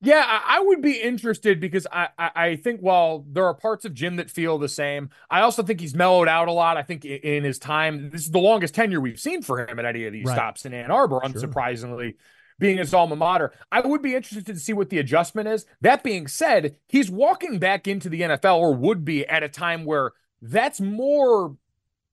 Yeah, 0.00 0.24
I, 0.46 0.60
would 0.60 0.80
be 0.80 1.00
interested 1.00 1.58
because 1.58 1.86
I, 1.90 2.08
I, 2.16 2.30
I 2.34 2.56
think 2.56 2.80
while 2.80 3.24
there 3.28 3.46
are 3.46 3.54
parts 3.54 3.84
of 3.84 3.94
Jim 3.94 4.16
that 4.16 4.30
feel 4.30 4.56
the 4.56 4.68
same, 4.68 5.10
I 5.28 5.40
also 5.40 5.64
think 5.64 5.80
he's 5.80 5.94
mellowed 5.94 6.28
out 6.28 6.46
a 6.46 6.52
lot. 6.52 6.76
I 6.76 6.82
think 6.82 7.04
in 7.04 7.42
his 7.42 7.58
time, 7.58 8.10
this 8.10 8.22
is 8.22 8.30
the 8.30 8.38
longest 8.38 8.74
tenure 8.74 9.00
we've 9.00 9.18
seen 9.18 9.42
for 9.42 9.66
him 9.66 9.78
at 9.78 9.84
any 9.84 10.06
of 10.06 10.12
these 10.12 10.26
right. 10.26 10.34
stops 10.34 10.64
in 10.64 10.72
Ann 10.72 10.92
Arbor, 10.92 11.20
unsurprisingly. 11.20 12.10
Sure. 12.10 12.20
Being 12.60 12.78
his 12.78 12.92
alma 12.92 13.14
mater, 13.14 13.52
I 13.70 13.80
would 13.80 14.02
be 14.02 14.16
interested 14.16 14.46
to 14.46 14.58
see 14.58 14.72
what 14.72 14.90
the 14.90 14.98
adjustment 14.98 15.46
is. 15.46 15.64
That 15.80 16.02
being 16.02 16.26
said, 16.26 16.74
he's 16.88 17.08
walking 17.08 17.60
back 17.60 17.86
into 17.86 18.08
the 18.08 18.22
NFL 18.22 18.58
or 18.58 18.74
would 18.74 19.04
be 19.04 19.24
at 19.28 19.44
a 19.44 19.48
time 19.48 19.84
where 19.84 20.10
that's 20.42 20.80
more 20.80 21.56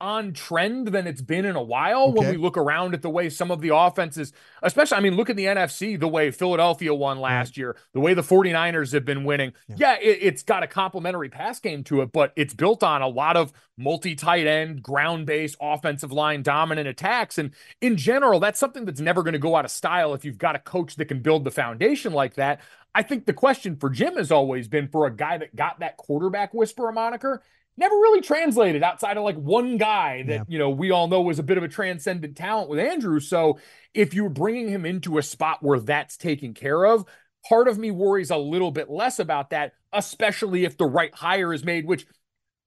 on 0.05 0.33
trend 0.33 0.89
than 0.89 1.07
it's 1.07 1.21
been 1.21 1.45
in 1.45 1.55
a 1.55 1.61
while 1.61 2.09
okay. 2.09 2.19
when 2.19 2.29
we 2.29 2.37
look 2.37 2.57
around 2.57 2.93
at 2.93 3.01
the 3.01 3.09
way 3.09 3.27
some 3.27 3.49
of 3.49 3.59
the 3.59 3.75
offenses, 3.75 4.31
especially, 4.61 4.97
I 4.97 5.01
mean, 5.01 5.15
look 5.15 5.31
at 5.31 5.35
the 5.35 5.45
NFC, 5.45 5.99
the 5.99 6.07
way 6.07 6.29
Philadelphia 6.29 6.93
won 6.93 7.19
last 7.19 7.49
right. 7.49 7.57
year, 7.57 7.75
the 7.93 7.99
way 7.99 8.13
the 8.13 8.21
49ers 8.21 8.93
have 8.93 9.03
been 9.03 9.23
winning. 9.23 9.53
Yeah, 9.67 9.97
yeah 10.01 10.11
it, 10.11 10.33
has 10.33 10.43
got 10.43 10.61
a 10.61 10.67
complementary 10.67 11.29
pass 11.29 11.59
game 11.59 11.83
to 11.85 12.01
it, 12.01 12.11
but 12.11 12.33
it's 12.35 12.53
built 12.53 12.83
on 12.83 13.01
a 13.01 13.07
lot 13.07 13.35
of 13.35 13.51
multi 13.77 14.13
tight 14.13 14.45
end, 14.45 14.83
ground 14.83 15.25
based, 15.25 15.57
offensive 15.59 16.11
line 16.11 16.43
dominant 16.43 16.87
attacks. 16.87 17.39
And 17.39 17.51
in 17.81 17.97
general, 17.97 18.39
that's 18.39 18.59
something 18.59 18.85
that's 18.85 19.01
never 19.01 19.23
going 19.23 19.33
to 19.33 19.39
go 19.39 19.55
out 19.55 19.65
of 19.65 19.71
style 19.71 20.13
if 20.13 20.23
you've 20.23 20.37
got 20.37 20.55
a 20.55 20.59
coach 20.59 20.97
that 20.97 21.05
can 21.05 21.21
build 21.21 21.45
the 21.45 21.51
foundation 21.51 22.13
like 22.13 22.35
that. 22.35 22.61
I 22.93 23.01
think 23.01 23.25
the 23.25 23.33
question 23.33 23.75
for 23.75 23.89
Jim 23.89 24.15
has 24.17 24.31
always 24.31 24.67
been 24.67 24.87
for 24.87 25.07
a 25.07 25.13
guy 25.13 25.39
that 25.39 25.55
got 25.55 25.79
that 25.79 25.97
quarterback 25.97 26.53
whisperer 26.53 26.91
moniker 26.91 27.41
never 27.77 27.95
really 27.95 28.21
translated 28.21 28.83
outside 28.83 29.17
of 29.17 29.23
like 29.23 29.35
one 29.35 29.77
guy 29.77 30.23
that 30.23 30.33
yeah. 30.33 30.43
you 30.47 30.57
know 30.59 30.69
we 30.69 30.91
all 30.91 31.07
know 31.07 31.21
was 31.21 31.39
a 31.39 31.43
bit 31.43 31.57
of 31.57 31.63
a 31.63 31.67
transcendent 31.67 32.35
talent 32.35 32.69
with 32.69 32.79
Andrew. 32.79 33.19
So 33.19 33.59
if 33.93 34.13
you're 34.13 34.29
bringing 34.29 34.69
him 34.69 34.85
into 34.85 35.17
a 35.17 35.23
spot 35.23 35.61
where 35.61 35.79
that's 35.79 36.17
taken 36.17 36.53
care 36.53 36.85
of, 36.85 37.05
part 37.47 37.67
of 37.67 37.77
me 37.77 37.91
worries 37.91 38.31
a 38.31 38.37
little 38.37 38.71
bit 38.71 38.89
less 38.89 39.19
about 39.19 39.49
that, 39.51 39.73
especially 39.93 40.65
if 40.65 40.77
the 40.77 40.85
right 40.85 41.13
hire 41.13 41.53
is 41.53 41.63
made. 41.63 41.85
Which 41.85 42.05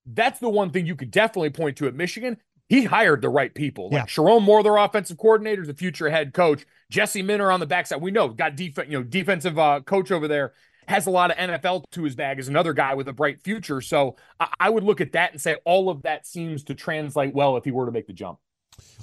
that's 0.07 0.41
the 0.41 0.49
one 0.49 0.71
thing 0.71 0.87
you 0.87 0.97
could 0.97 1.11
definitely 1.11 1.51
point 1.51 1.77
to 1.79 1.87
at 1.87 1.95
Michigan. 1.95 2.39
He 2.69 2.85
hired 2.85 3.23
the 3.23 3.31
right 3.31 3.55
people. 3.55 3.89
Like 3.91 3.93
yeah. 3.93 4.05
Sherrone 4.05 4.43
Moore, 4.43 4.63
their 4.63 4.77
offensive 4.77 5.17
coordinator, 5.17 5.65
the 5.65 5.73
future 5.73 6.11
head 6.11 6.35
coach. 6.35 6.67
Jesse 6.91 7.23
Minter 7.23 7.51
on 7.51 7.61
the 7.61 7.67
backside. 7.67 8.03
We 8.03 8.11
know 8.11 8.29
got 8.29 8.57
defense, 8.57 8.91
you 8.91 8.99
know, 8.99 9.05
defensive 9.05 9.59
uh, 9.59 9.81
coach 9.81 10.11
over 10.11 10.29
there 10.29 10.53
has 10.89 11.07
a 11.07 11.11
lot 11.11 11.31
of 11.31 11.37
NFL 11.37 11.85
to 11.93 12.03
his 12.03 12.17
bag, 12.17 12.39
is 12.39 12.49
another 12.49 12.73
guy 12.73 12.95
with 12.95 13.09
a 13.09 13.13
bright 13.13 13.43
future. 13.43 13.81
So 13.81 14.17
I, 14.41 14.49
I 14.59 14.71
would 14.71 14.83
look 14.83 15.01
at 15.01 15.13
that 15.13 15.33
and 15.33 15.41
say 15.41 15.57
all 15.65 15.91
of 15.91 16.03
that 16.03 16.27
seems 16.27 16.65
to 16.65 16.75
translate 16.75 17.35
well 17.35 17.57
if 17.57 17.65
he 17.65 17.71
were 17.71 17.87
to 17.87 17.93
make 17.93 18.07
the 18.07 18.13
jump. 18.15 18.39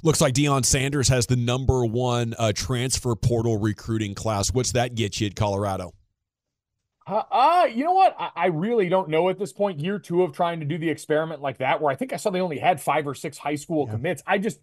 Looks 0.02 0.20
like 0.20 0.34
Deion 0.34 0.64
Sanders 0.64 1.08
has 1.08 1.26
the 1.26 1.36
number 1.36 1.84
one 1.84 2.34
uh, 2.38 2.52
transfer 2.54 3.14
portal 3.14 3.58
recruiting 3.58 4.14
class. 4.14 4.52
What's 4.52 4.72
that 4.72 4.94
get 4.94 5.20
you 5.20 5.28
at 5.28 5.36
Colorado? 5.36 5.92
Uh, 7.06 7.22
uh, 7.30 7.68
you 7.72 7.84
know 7.84 7.92
what? 7.92 8.16
I, 8.18 8.30
I, 8.34 8.46
really 8.46 8.88
don't 8.88 9.08
know 9.08 9.28
at 9.28 9.38
this 9.38 9.52
point. 9.52 9.78
Year 9.78 10.00
two 10.00 10.22
of 10.22 10.32
trying 10.32 10.58
to 10.58 10.66
do 10.66 10.76
the 10.76 10.90
experiment 10.90 11.40
like 11.40 11.58
that, 11.58 11.80
where 11.80 11.92
I 11.92 11.94
think 11.94 12.12
I 12.12 12.16
saw 12.16 12.30
they 12.30 12.40
only 12.40 12.58
had 12.58 12.80
five 12.80 13.06
or 13.06 13.14
six 13.14 13.38
high 13.38 13.54
school 13.54 13.86
yeah. 13.86 13.92
commits. 13.92 14.22
I 14.26 14.38
just, 14.38 14.58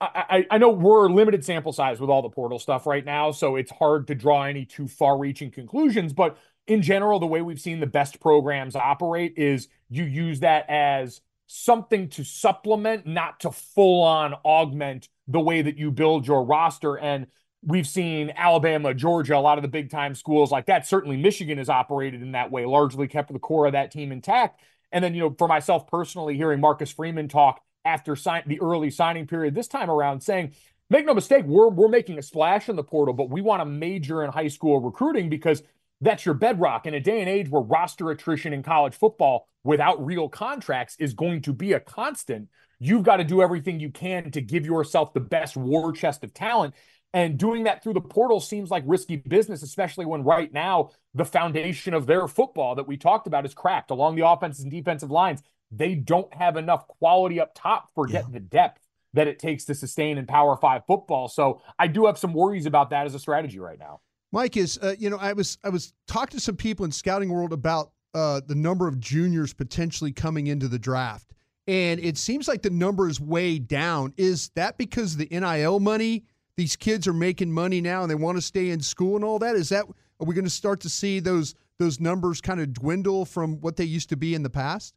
I, 0.00 0.46
I, 0.50 0.58
know 0.58 0.70
we're 0.70 1.08
limited 1.10 1.44
sample 1.44 1.72
size 1.72 2.00
with 2.00 2.10
all 2.10 2.22
the 2.22 2.30
portal 2.30 2.58
stuff 2.58 2.86
right 2.86 3.04
now, 3.04 3.30
so 3.30 3.56
it's 3.56 3.70
hard 3.70 4.06
to 4.08 4.14
draw 4.14 4.44
any 4.44 4.64
too 4.64 4.88
far 4.88 5.18
reaching 5.18 5.50
conclusions. 5.50 6.12
But 6.12 6.38
in 6.66 6.82
general, 6.82 7.18
the 7.18 7.26
way 7.26 7.42
we've 7.42 7.60
seen 7.60 7.80
the 7.80 7.86
best 7.86 8.20
programs 8.20 8.76
operate 8.76 9.34
is 9.36 9.68
you 9.88 10.04
use 10.04 10.40
that 10.40 10.68
as 10.68 11.20
something 11.46 12.08
to 12.10 12.24
supplement, 12.24 13.06
not 13.06 13.40
to 13.40 13.50
full 13.50 14.02
on 14.02 14.34
augment 14.44 15.08
the 15.28 15.40
way 15.40 15.62
that 15.62 15.76
you 15.76 15.90
build 15.90 16.26
your 16.26 16.44
roster. 16.44 16.96
And 16.98 17.26
we've 17.62 17.86
seen 17.86 18.32
Alabama, 18.34 18.94
Georgia, 18.94 19.36
a 19.36 19.38
lot 19.38 19.58
of 19.58 19.62
the 19.62 19.68
big 19.68 19.90
time 19.90 20.14
schools 20.14 20.50
like 20.50 20.66
that. 20.66 20.86
Certainly, 20.86 21.18
Michigan 21.18 21.58
has 21.58 21.68
operated 21.68 22.22
in 22.22 22.32
that 22.32 22.50
way, 22.50 22.64
largely 22.64 23.08
kept 23.08 23.32
the 23.32 23.38
core 23.38 23.66
of 23.66 23.72
that 23.72 23.90
team 23.90 24.12
intact. 24.12 24.60
And 24.92 25.02
then, 25.02 25.14
you 25.14 25.20
know, 25.20 25.34
for 25.38 25.48
myself 25.48 25.86
personally, 25.86 26.36
hearing 26.36 26.60
Marcus 26.60 26.92
Freeman 26.92 27.28
talk 27.28 27.60
after 27.84 28.14
sign- 28.14 28.44
the 28.46 28.60
early 28.60 28.90
signing 28.90 29.26
period 29.26 29.54
this 29.54 29.68
time 29.68 29.90
around, 29.90 30.22
saying, 30.22 30.52
make 30.90 31.06
no 31.06 31.14
mistake, 31.14 31.44
we're 31.44 31.68
we're 31.68 31.88
making 31.88 32.18
a 32.18 32.22
splash 32.22 32.68
in 32.68 32.76
the 32.76 32.84
portal, 32.84 33.14
but 33.14 33.30
we 33.30 33.40
want 33.40 33.60
to 33.60 33.64
major 33.64 34.22
in 34.22 34.30
high 34.30 34.48
school 34.48 34.80
recruiting 34.80 35.28
because 35.28 35.62
that's 36.02 36.26
your 36.26 36.34
bedrock 36.34 36.86
in 36.86 36.94
a 36.94 37.00
day 37.00 37.20
and 37.20 37.28
age 37.28 37.48
where 37.48 37.62
roster 37.62 38.10
attrition 38.10 38.52
in 38.52 38.62
college 38.62 38.94
football 38.94 39.48
without 39.64 40.04
real 40.04 40.28
contracts 40.28 40.96
is 40.98 41.14
going 41.14 41.40
to 41.42 41.52
be 41.52 41.72
a 41.72 41.80
constant. 41.80 42.48
You've 42.80 43.04
got 43.04 43.16
to 43.16 43.24
do 43.24 43.40
everything 43.40 43.78
you 43.78 43.90
can 43.90 44.32
to 44.32 44.40
give 44.40 44.66
yourself 44.66 45.14
the 45.14 45.20
best 45.20 45.56
war 45.56 45.92
chest 45.92 46.24
of 46.24 46.34
talent. 46.34 46.74
And 47.14 47.38
doing 47.38 47.64
that 47.64 47.82
through 47.82 47.92
the 47.92 48.00
portal 48.00 48.40
seems 48.40 48.70
like 48.70 48.82
risky 48.84 49.16
business, 49.16 49.62
especially 49.62 50.04
when 50.04 50.24
right 50.24 50.52
now 50.52 50.90
the 51.14 51.24
foundation 51.24 51.94
of 51.94 52.06
their 52.06 52.26
football 52.26 52.74
that 52.74 52.88
we 52.88 52.96
talked 52.96 53.28
about 53.28 53.46
is 53.46 53.54
cracked 53.54 53.92
along 53.92 54.16
the 54.16 54.26
offensive 54.26 54.64
and 54.64 54.72
defensive 54.72 55.10
lines. 55.10 55.40
They 55.70 55.94
don't 55.94 56.32
have 56.34 56.56
enough 56.56 56.88
quality 56.88 57.38
up 57.38 57.52
top 57.54 57.90
for 57.94 58.08
yeah. 58.08 58.22
the 58.28 58.40
depth 58.40 58.80
that 59.14 59.28
it 59.28 59.38
takes 59.38 59.66
to 59.66 59.74
sustain 59.74 60.18
in 60.18 60.26
Power 60.26 60.56
Five 60.56 60.82
football. 60.86 61.28
So 61.28 61.60
I 61.78 61.86
do 61.86 62.06
have 62.06 62.18
some 62.18 62.32
worries 62.32 62.66
about 62.66 62.90
that 62.90 63.06
as 63.06 63.14
a 63.14 63.18
strategy 63.18 63.58
right 63.58 63.78
now. 63.78 64.00
Mike 64.32 64.56
is, 64.56 64.78
uh, 64.78 64.94
you 64.98 65.10
know, 65.10 65.18
I 65.18 65.34
was 65.34 65.58
I 65.62 65.68
was 65.68 65.92
talking 66.08 66.38
to 66.38 66.42
some 66.42 66.56
people 66.56 66.84
in 66.84 66.90
scouting 66.90 67.28
world 67.28 67.52
about 67.52 67.92
uh, 68.14 68.40
the 68.46 68.54
number 68.54 68.88
of 68.88 68.98
juniors 68.98 69.52
potentially 69.52 70.10
coming 70.10 70.46
into 70.46 70.68
the 70.68 70.78
draft, 70.78 71.34
and 71.66 72.00
it 72.00 72.16
seems 72.16 72.48
like 72.48 72.62
the 72.62 72.70
number 72.70 73.08
is 73.08 73.20
way 73.20 73.58
down. 73.58 74.14
Is 74.16 74.50
that 74.56 74.78
because 74.78 75.16
the 75.16 75.28
NIL 75.30 75.80
money? 75.80 76.24
These 76.56 76.76
kids 76.76 77.06
are 77.06 77.14
making 77.14 77.52
money 77.52 77.80
now, 77.80 78.02
and 78.02 78.10
they 78.10 78.14
want 78.14 78.36
to 78.38 78.42
stay 78.42 78.70
in 78.70 78.80
school 78.80 79.16
and 79.16 79.24
all 79.24 79.38
that. 79.38 79.54
Is 79.54 79.68
that 79.68 79.84
are 79.84 80.26
we 80.26 80.34
going 80.34 80.44
to 80.44 80.50
start 80.50 80.80
to 80.80 80.88
see 80.88 81.20
those 81.20 81.54
those 81.78 82.00
numbers 82.00 82.40
kind 82.40 82.60
of 82.60 82.72
dwindle 82.72 83.26
from 83.26 83.60
what 83.60 83.76
they 83.76 83.84
used 83.84 84.08
to 84.10 84.16
be 84.16 84.34
in 84.34 84.42
the 84.42 84.50
past? 84.50 84.94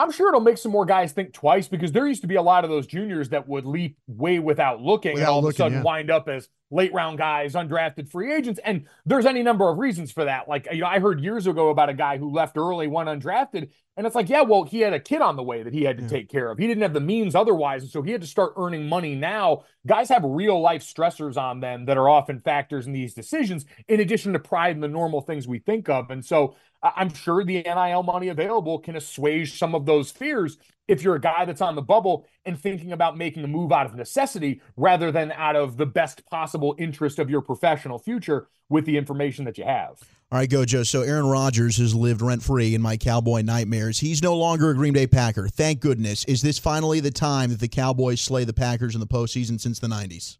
I'm 0.00 0.10
sure 0.10 0.28
it'll 0.28 0.40
make 0.40 0.56
some 0.56 0.72
more 0.72 0.86
guys 0.86 1.12
think 1.12 1.34
twice 1.34 1.68
because 1.68 1.92
there 1.92 2.06
used 2.06 2.22
to 2.22 2.26
be 2.26 2.36
a 2.36 2.42
lot 2.42 2.64
of 2.64 2.70
those 2.70 2.86
juniors 2.86 3.28
that 3.28 3.46
would 3.46 3.66
leap 3.66 3.98
way 4.06 4.38
without 4.38 4.80
looking 4.80 5.14
without 5.14 5.26
and 5.26 5.30
all 5.30 5.42
looking, 5.42 5.48
of 5.48 5.54
a 5.54 5.56
sudden 5.56 5.78
yeah. 5.78 5.82
wind 5.82 6.10
up 6.10 6.28
as 6.28 6.48
late 6.70 6.92
round 6.94 7.18
guys, 7.18 7.54
undrafted 7.54 8.10
free 8.10 8.32
agents. 8.32 8.58
And 8.64 8.86
there's 9.04 9.26
any 9.26 9.42
number 9.42 9.68
of 9.68 9.78
reasons 9.78 10.10
for 10.10 10.24
that. 10.24 10.48
Like, 10.48 10.68
you 10.72 10.80
know, 10.80 10.86
I 10.86 11.00
heard 11.00 11.20
years 11.20 11.46
ago 11.46 11.68
about 11.68 11.90
a 11.90 11.94
guy 11.94 12.16
who 12.16 12.30
left 12.30 12.56
early, 12.56 12.86
went 12.86 13.08
undrafted. 13.08 13.70
And 13.96 14.06
it's 14.06 14.14
like, 14.14 14.30
yeah, 14.30 14.42
well, 14.42 14.62
he 14.62 14.80
had 14.80 14.94
a 14.94 15.00
kid 15.00 15.20
on 15.20 15.36
the 15.36 15.42
way 15.42 15.62
that 15.62 15.74
he 15.74 15.82
had 15.82 15.98
to 15.98 16.04
yeah. 16.04 16.08
take 16.08 16.30
care 16.30 16.50
of. 16.50 16.56
He 16.56 16.66
didn't 16.66 16.82
have 16.82 16.94
the 16.94 17.00
means 17.00 17.34
otherwise. 17.34 17.82
And 17.82 17.90
so 17.90 18.00
he 18.00 18.12
had 18.12 18.22
to 18.22 18.26
start 18.26 18.54
earning 18.56 18.88
money 18.88 19.14
now. 19.14 19.64
Guys 19.86 20.08
have 20.08 20.22
real 20.24 20.60
life 20.60 20.82
stressors 20.82 21.36
on 21.36 21.60
them 21.60 21.84
that 21.86 21.98
are 21.98 22.08
often 22.08 22.40
factors 22.40 22.86
in 22.86 22.92
these 22.92 23.12
decisions, 23.12 23.66
in 23.88 24.00
addition 24.00 24.32
to 24.32 24.38
pride 24.38 24.76
and 24.76 24.82
the 24.82 24.88
normal 24.88 25.20
things 25.20 25.46
we 25.46 25.58
think 25.58 25.88
of. 25.90 26.10
And 26.10 26.24
so 26.24 26.54
I'm 26.82 27.12
sure 27.12 27.44
the 27.44 27.62
NIL 27.62 28.02
money 28.02 28.28
available 28.28 28.78
can 28.78 28.96
assuage 28.96 29.58
some 29.58 29.74
of 29.74 29.84
those 29.86 30.10
fears 30.10 30.56
if 30.88 31.02
you're 31.02 31.14
a 31.14 31.20
guy 31.20 31.44
that's 31.44 31.60
on 31.60 31.76
the 31.76 31.82
bubble 31.82 32.26
and 32.44 32.58
thinking 32.58 32.92
about 32.92 33.16
making 33.16 33.44
a 33.44 33.46
move 33.46 33.70
out 33.70 33.86
of 33.86 33.94
necessity 33.94 34.60
rather 34.76 35.12
than 35.12 35.30
out 35.32 35.56
of 35.56 35.76
the 35.76 35.86
best 35.86 36.26
possible 36.26 36.74
interest 36.78 37.18
of 37.18 37.30
your 37.30 37.42
professional 37.42 37.98
future 37.98 38.48
with 38.68 38.86
the 38.86 38.96
information 38.96 39.44
that 39.44 39.56
you 39.56 39.64
have. 39.64 40.00
All 40.32 40.38
right, 40.38 40.48
Gojo. 40.48 40.86
So 40.86 41.02
Aaron 41.02 41.26
Rodgers 41.26 41.76
has 41.78 41.94
lived 41.94 42.22
rent 42.22 42.42
free 42.42 42.74
in 42.74 42.82
my 42.82 42.96
Cowboy 42.96 43.42
nightmares. 43.42 43.98
He's 43.98 44.22
no 44.22 44.36
longer 44.36 44.70
a 44.70 44.74
Green 44.74 44.92
Bay 44.92 45.06
Packer. 45.06 45.48
Thank 45.48 45.80
goodness. 45.80 46.24
Is 46.24 46.42
this 46.42 46.58
finally 46.58 47.00
the 47.00 47.10
time 47.10 47.50
that 47.50 47.60
the 47.60 47.68
Cowboys 47.68 48.20
slay 48.20 48.44
the 48.44 48.52
Packers 48.52 48.94
in 48.94 49.00
the 49.00 49.06
postseason 49.06 49.60
since 49.60 49.78
the 49.78 49.88
90s? 49.88 50.38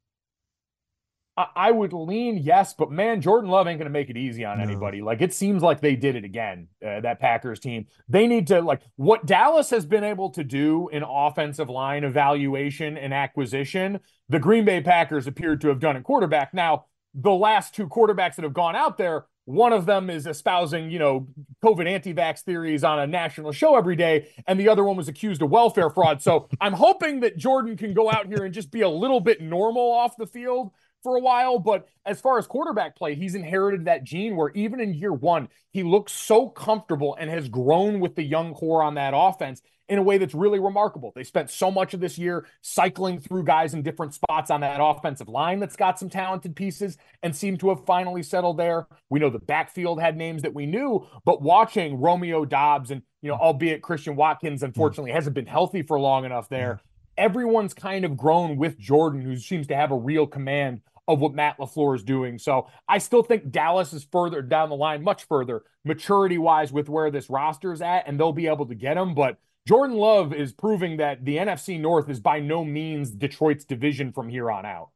I 1.54 1.70
would 1.70 1.92
lean 1.92 2.38
yes, 2.38 2.74
but 2.74 2.90
man, 2.90 3.20
Jordan 3.20 3.50
Love 3.50 3.66
ain't 3.66 3.78
going 3.78 3.86
to 3.86 3.92
make 3.92 4.10
it 4.10 4.16
easy 4.16 4.44
on 4.44 4.58
no. 4.58 4.64
anybody. 4.64 5.02
Like 5.02 5.20
it 5.20 5.32
seems 5.32 5.62
like 5.62 5.80
they 5.80 5.96
did 5.96 6.16
it 6.16 6.24
again. 6.24 6.68
Uh, 6.84 7.00
that 7.00 7.20
Packers 7.20 7.60
team, 7.60 7.86
they 8.08 8.26
need 8.26 8.46
to 8.48 8.60
like 8.60 8.82
what 8.96 9.26
Dallas 9.26 9.70
has 9.70 9.86
been 9.86 10.04
able 10.04 10.30
to 10.30 10.44
do 10.44 10.88
in 10.88 11.02
offensive 11.02 11.68
line 11.68 12.04
evaluation 12.04 12.96
and 12.96 13.14
acquisition. 13.14 14.00
The 14.28 14.38
Green 14.38 14.64
Bay 14.64 14.80
Packers 14.80 15.26
appeared 15.26 15.60
to 15.62 15.68
have 15.68 15.80
done 15.80 15.96
in 15.96 16.02
quarterback. 16.02 16.54
Now, 16.54 16.86
the 17.14 17.32
last 17.32 17.74
two 17.74 17.88
quarterbacks 17.88 18.36
that 18.36 18.42
have 18.42 18.54
gone 18.54 18.76
out 18.76 18.96
there, 18.96 19.26
one 19.44 19.72
of 19.72 19.84
them 19.84 20.10
is 20.10 20.28
espousing, 20.28 20.90
you 20.90 21.00
know, 21.00 21.26
COVID 21.64 21.88
anti-vax 21.88 22.42
theories 22.42 22.84
on 22.84 23.00
a 23.00 23.06
national 23.06 23.50
show 23.50 23.76
every 23.76 23.96
day, 23.96 24.28
and 24.46 24.60
the 24.60 24.68
other 24.68 24.84
one 24.84 24.96
was 24.96 25.08
accused 25.08 25.42
of 25.42 25.50
welfare 25.50 25.90
fraud. 25.90 26.22
So 26.22 26.48
I'm 26.60 26.74
hoping 26.74 27.20
that 27.20 27.36
Jordan 27.36 27.76
can 27.76 27.92
go 27.92 28.10
out 28.10 28.26
here 28.26 28.44
and 28.44 28.54
just 28.54 28.70
be 28.70 28.82
a 28.82 28.88
little 28.88 29.18
bit 29.18 29.40
normal 29.40 29.90
off 29.90 30.16
the 30.16 30.26
field 30.26 30.70
for 31.02 31.16
a 31.16 31.20
while. 31.20 31.58
But 31.58 31.88
as 32.04 32.20
far 32.20 32.38
as 32.38 32.46
quarterback 32.46 32.96
play, 32.96 33.14
he's 33.14 33.34
inherited 33.34 33.84
that 33.84 34.04
gene 34.04 34.36
where 34.36 34.50
even 34.50 34.80
in 34.80 34.94
year 34.94 35.12
one, 35.12 35.48
he 35.72 35.82
looks 35.82 36.12
so 36.12 36.48
comfortable 36.48 37.16
and 37.18 37.30
has 37.30 37.48
grown 37.48 38.00
with 38.00 38.16
the 38.16 38.22
young 38.22 38.54
core 38.54 38.82
on 38.82 38.94
that 38.94 39.12
offense 39.14 39.62
in 39.90 39.98
a 39.98 40.02
way 40.02 40.18
that's 40.18 40.34
really 40.34 40.60
remarkable. 40.60 41.12
They 41.16 41.24
spent 41.24 41.50
so 41.50 41.68
much 41.68 41.94
of 41.94 42.00
this 42.00 42.16
year 42.16 42.46
cycling 42.62 43.18
through 43.18 43.42
guys 43.42 43.74
in 43.74 43.82
different 43.82 44.14
spots 44.14 44.48
on 44.48 44.60
that 44.60 44.78
offensive 44.80 45.28
line 45.28 45.58
that's 45.58 45.74
got 45.74 45.98
some 45.98 46.08
talented 46.08 46.54
pieces 46.54 46.96
and 47.24 47.34
seem 47.34 47.58
to 47.58 47.70
have 47.70 47.84
finally 47.84 48.22
settled 48.22 48.56
there. 48.56 48.86
We 49.10 49.18
know 49.18 49.30
the 49.30 49.40
backfield 49.40 50.00
had 50.00 50.16
names 50.16 50.42
that 50.42 50.54
we 50.54 50.64
knew, 50.64 51.08
but 51.24 51.42
watching 51.42 52.00
Romeo 52.00 52.44
Doubs 52.44 52.92
and, 52.92 53.02
you 53.20 53.30
know, 53.30 53.36
albeit 53.36 53.82
Christian 53.82 54.14
Watkins 54.14 54.60
mm-hmm. 54.60 54.66
unfortunately 54.66 55.10
hasn't 55.10 55.34
been 55.34 55.46
healthy 55.46 55.82
for 55.82 55.98
long 55.98 56.24
enough 56.24 56.48
there. 56.48 56.74
Mm-hmm. 56.74 56.84
Everyone's 57.18 57.74
kind 57.74 58.04
of 58.04 58.16
grown 58.16 58.58
with 58.58 58.78
Jordan, 58.78 59.20
who 59.20 59.36
seems 59.36 59.66
to 59.66 59.76
have 59.76 59.90
a 59.90 59.96
real 59.96 60.26
command 60.26 60.82
of 61.12 61.20
what 61.20 61.34
Matt 61.34 61.58
LaFleur 61.58 61.96
is 61.96 62.02
doing. 62.02 62.38
So 62.38 62.68
I 62.88 62.98
still 62.98 63.22
think 63.22 63.50
Dallas 63.50 63.92
is 63.92 64.06
further 64.10 64.42
down 64.42 64.68
the 64.68 64.76
line, 64.76 65.02
much 65.02 65.24
further, 65.24 65.62
maturity 65.84 66.38
wise, 66.38 66.72
with 66.72 66.88
where 66.88 67.10
this 67.10 67.28
roster 67.28 67.72
is 67.72 67.82
at, 67.82 68.06
and 68.06 68.18
they'll 68.18 68.32
be 68.32 68.46
able 68.46 68.66
to 68.66 68.74
get 68.74 68.96
him. 68.96 69.14
But 69.14 69.38
Jordan 69.66 69.96
Love 69.96 70.32
is 70.32 70.52
proving 70.52 70.96
that 70.98 71.24
the 71.24 71.36
NFC 71.36 71.78
North 71.80 72.08
is 72.08 72.20
by 72.20 72.40
no 72.40 72.64
means 72.64 73.10
Detroit's 73.10 73.64
division 73.64 74.12
from 74.12 74.28
here 74.28 74.50
on 74.50 74.64
out. 74.64 74.90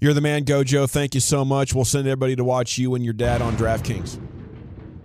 You're 0.00 0.14
the 0.14 0.20
man, 0.20 0.44
Gojo. 0.44 0.90
Thank 0.90 1.14
you 1.14 1.20
so 1.20 1.44
much. 1.44 1.74
We'll 1.74 1.84
send 1.84 2.06
everybody 2.06 2.36
to 2.36 2.44
watch 2.44 2.76
you 2.76 2.94
and 2.94 3.04
your 3.04 3.14
dad 3.14 3.40
on 3.40 3.56
DraftKings. 3.56 4.43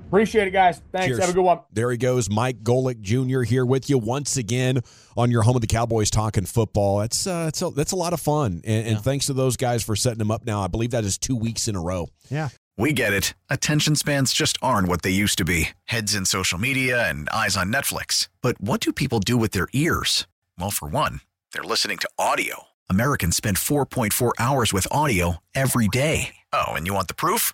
Appreciate 0.10 0.48
it, 0.48 0.52
guys. 0.52 0.82
Thanks. 0.92 1.06
Cheers. 1.06 1.20
Have 1.20 1.30
a 1.30 1.34
good 1.34 1.44
one. 1.44 1.60
There 1.72 1.92
he 1.92 1.98
goes, 1.98 2.32
Mike 2.32 2.64
Golic 2.64 3.00
Jr. 3.00 3.44
here 3.44 3.64
with 3.64 3.92
you 3.92 4.00
once 4.00 4.38
again 4.38 4.82
on 5.16 5.30
your 5.30 5.44
home 5.44 5.56
of 5.56 5.62
the 5.62 5.68
Cowboys 5.68 6.10
talking 6.10 6.46
football. 6.46 6.98
That's 6.98 7.28
uh, 7.28 7.46
that's 7.46 7.62
a, 7.62 7.70
that's 7.70 7.92
a 7.92 7.96
lot 7.96 8.14
of 8.14 8.20
fun, 8.20 8.62
and, 8.64 8.88
and 8.88 9.02
thanks 9.02 9.28
to 9.28 9.34
those 9.34 9.56
guys 9.56 9.84
for 9.84 9.96
setting 9.96 10.18
them 10.18 10.32
up. 10.32 10.46
Now, 10.46 10.62
I 10.62 10.68
believe 10.68 10.90
that 10.92 11.04
is 11.04 11.20
two 11.20 11.36
weeks 11.36 11.68
in 11.68 11.76
a 11.76 11.80
row. 11.80 12.08
Yeah, 12.32 12.50
we 12.76 12.92
get 12.92 13.14
it. 13.14 13.36
Attention 13.52 13.96
spans 13.96 14.34
just 14.34 14.58
aren't 14.64 14.88
what 14.88 15.04
they 15.04 15.12
used 15.12 15.38
to 15.38 15.46
be. 15.46 15.70
Heads 15.86 16.16
in 16.16 16.26
social 16.26 16.58
media 16.58 17.08
and 17.08 17.30
eyes 17.30 17.56
on 17.56 17.72
Netflix. 17.72 18.30
But 18.42 18.60
what 18.60 18.82
do 18.82 18.92
people 18.92 19.20
do 19.20 19.38
with 19.38 19.52
their 19.52 19.68
ears? 19.74 20.28
Well, 20.58 20.72
for 20.72 20.88
one, 20.88 21.22
they're 21.54 21.62
listening 21.62 22.00
to 22.00 22.10
audio. 22.18 22.64
Americans 22.90 23.36
spend 23.36 23.58
4.4 23.58 24.32
hours 24.40 24.74
with 24.74 24.88
audio 24.90 25.38
every 25.54 25.88
day. 25.88 26.36
Oh, 26.52 26.70
and 26.70 26.88
you 26.88 26.96
want 26.96 27.08
the 27.10 27.14
proof? 27.14 27.54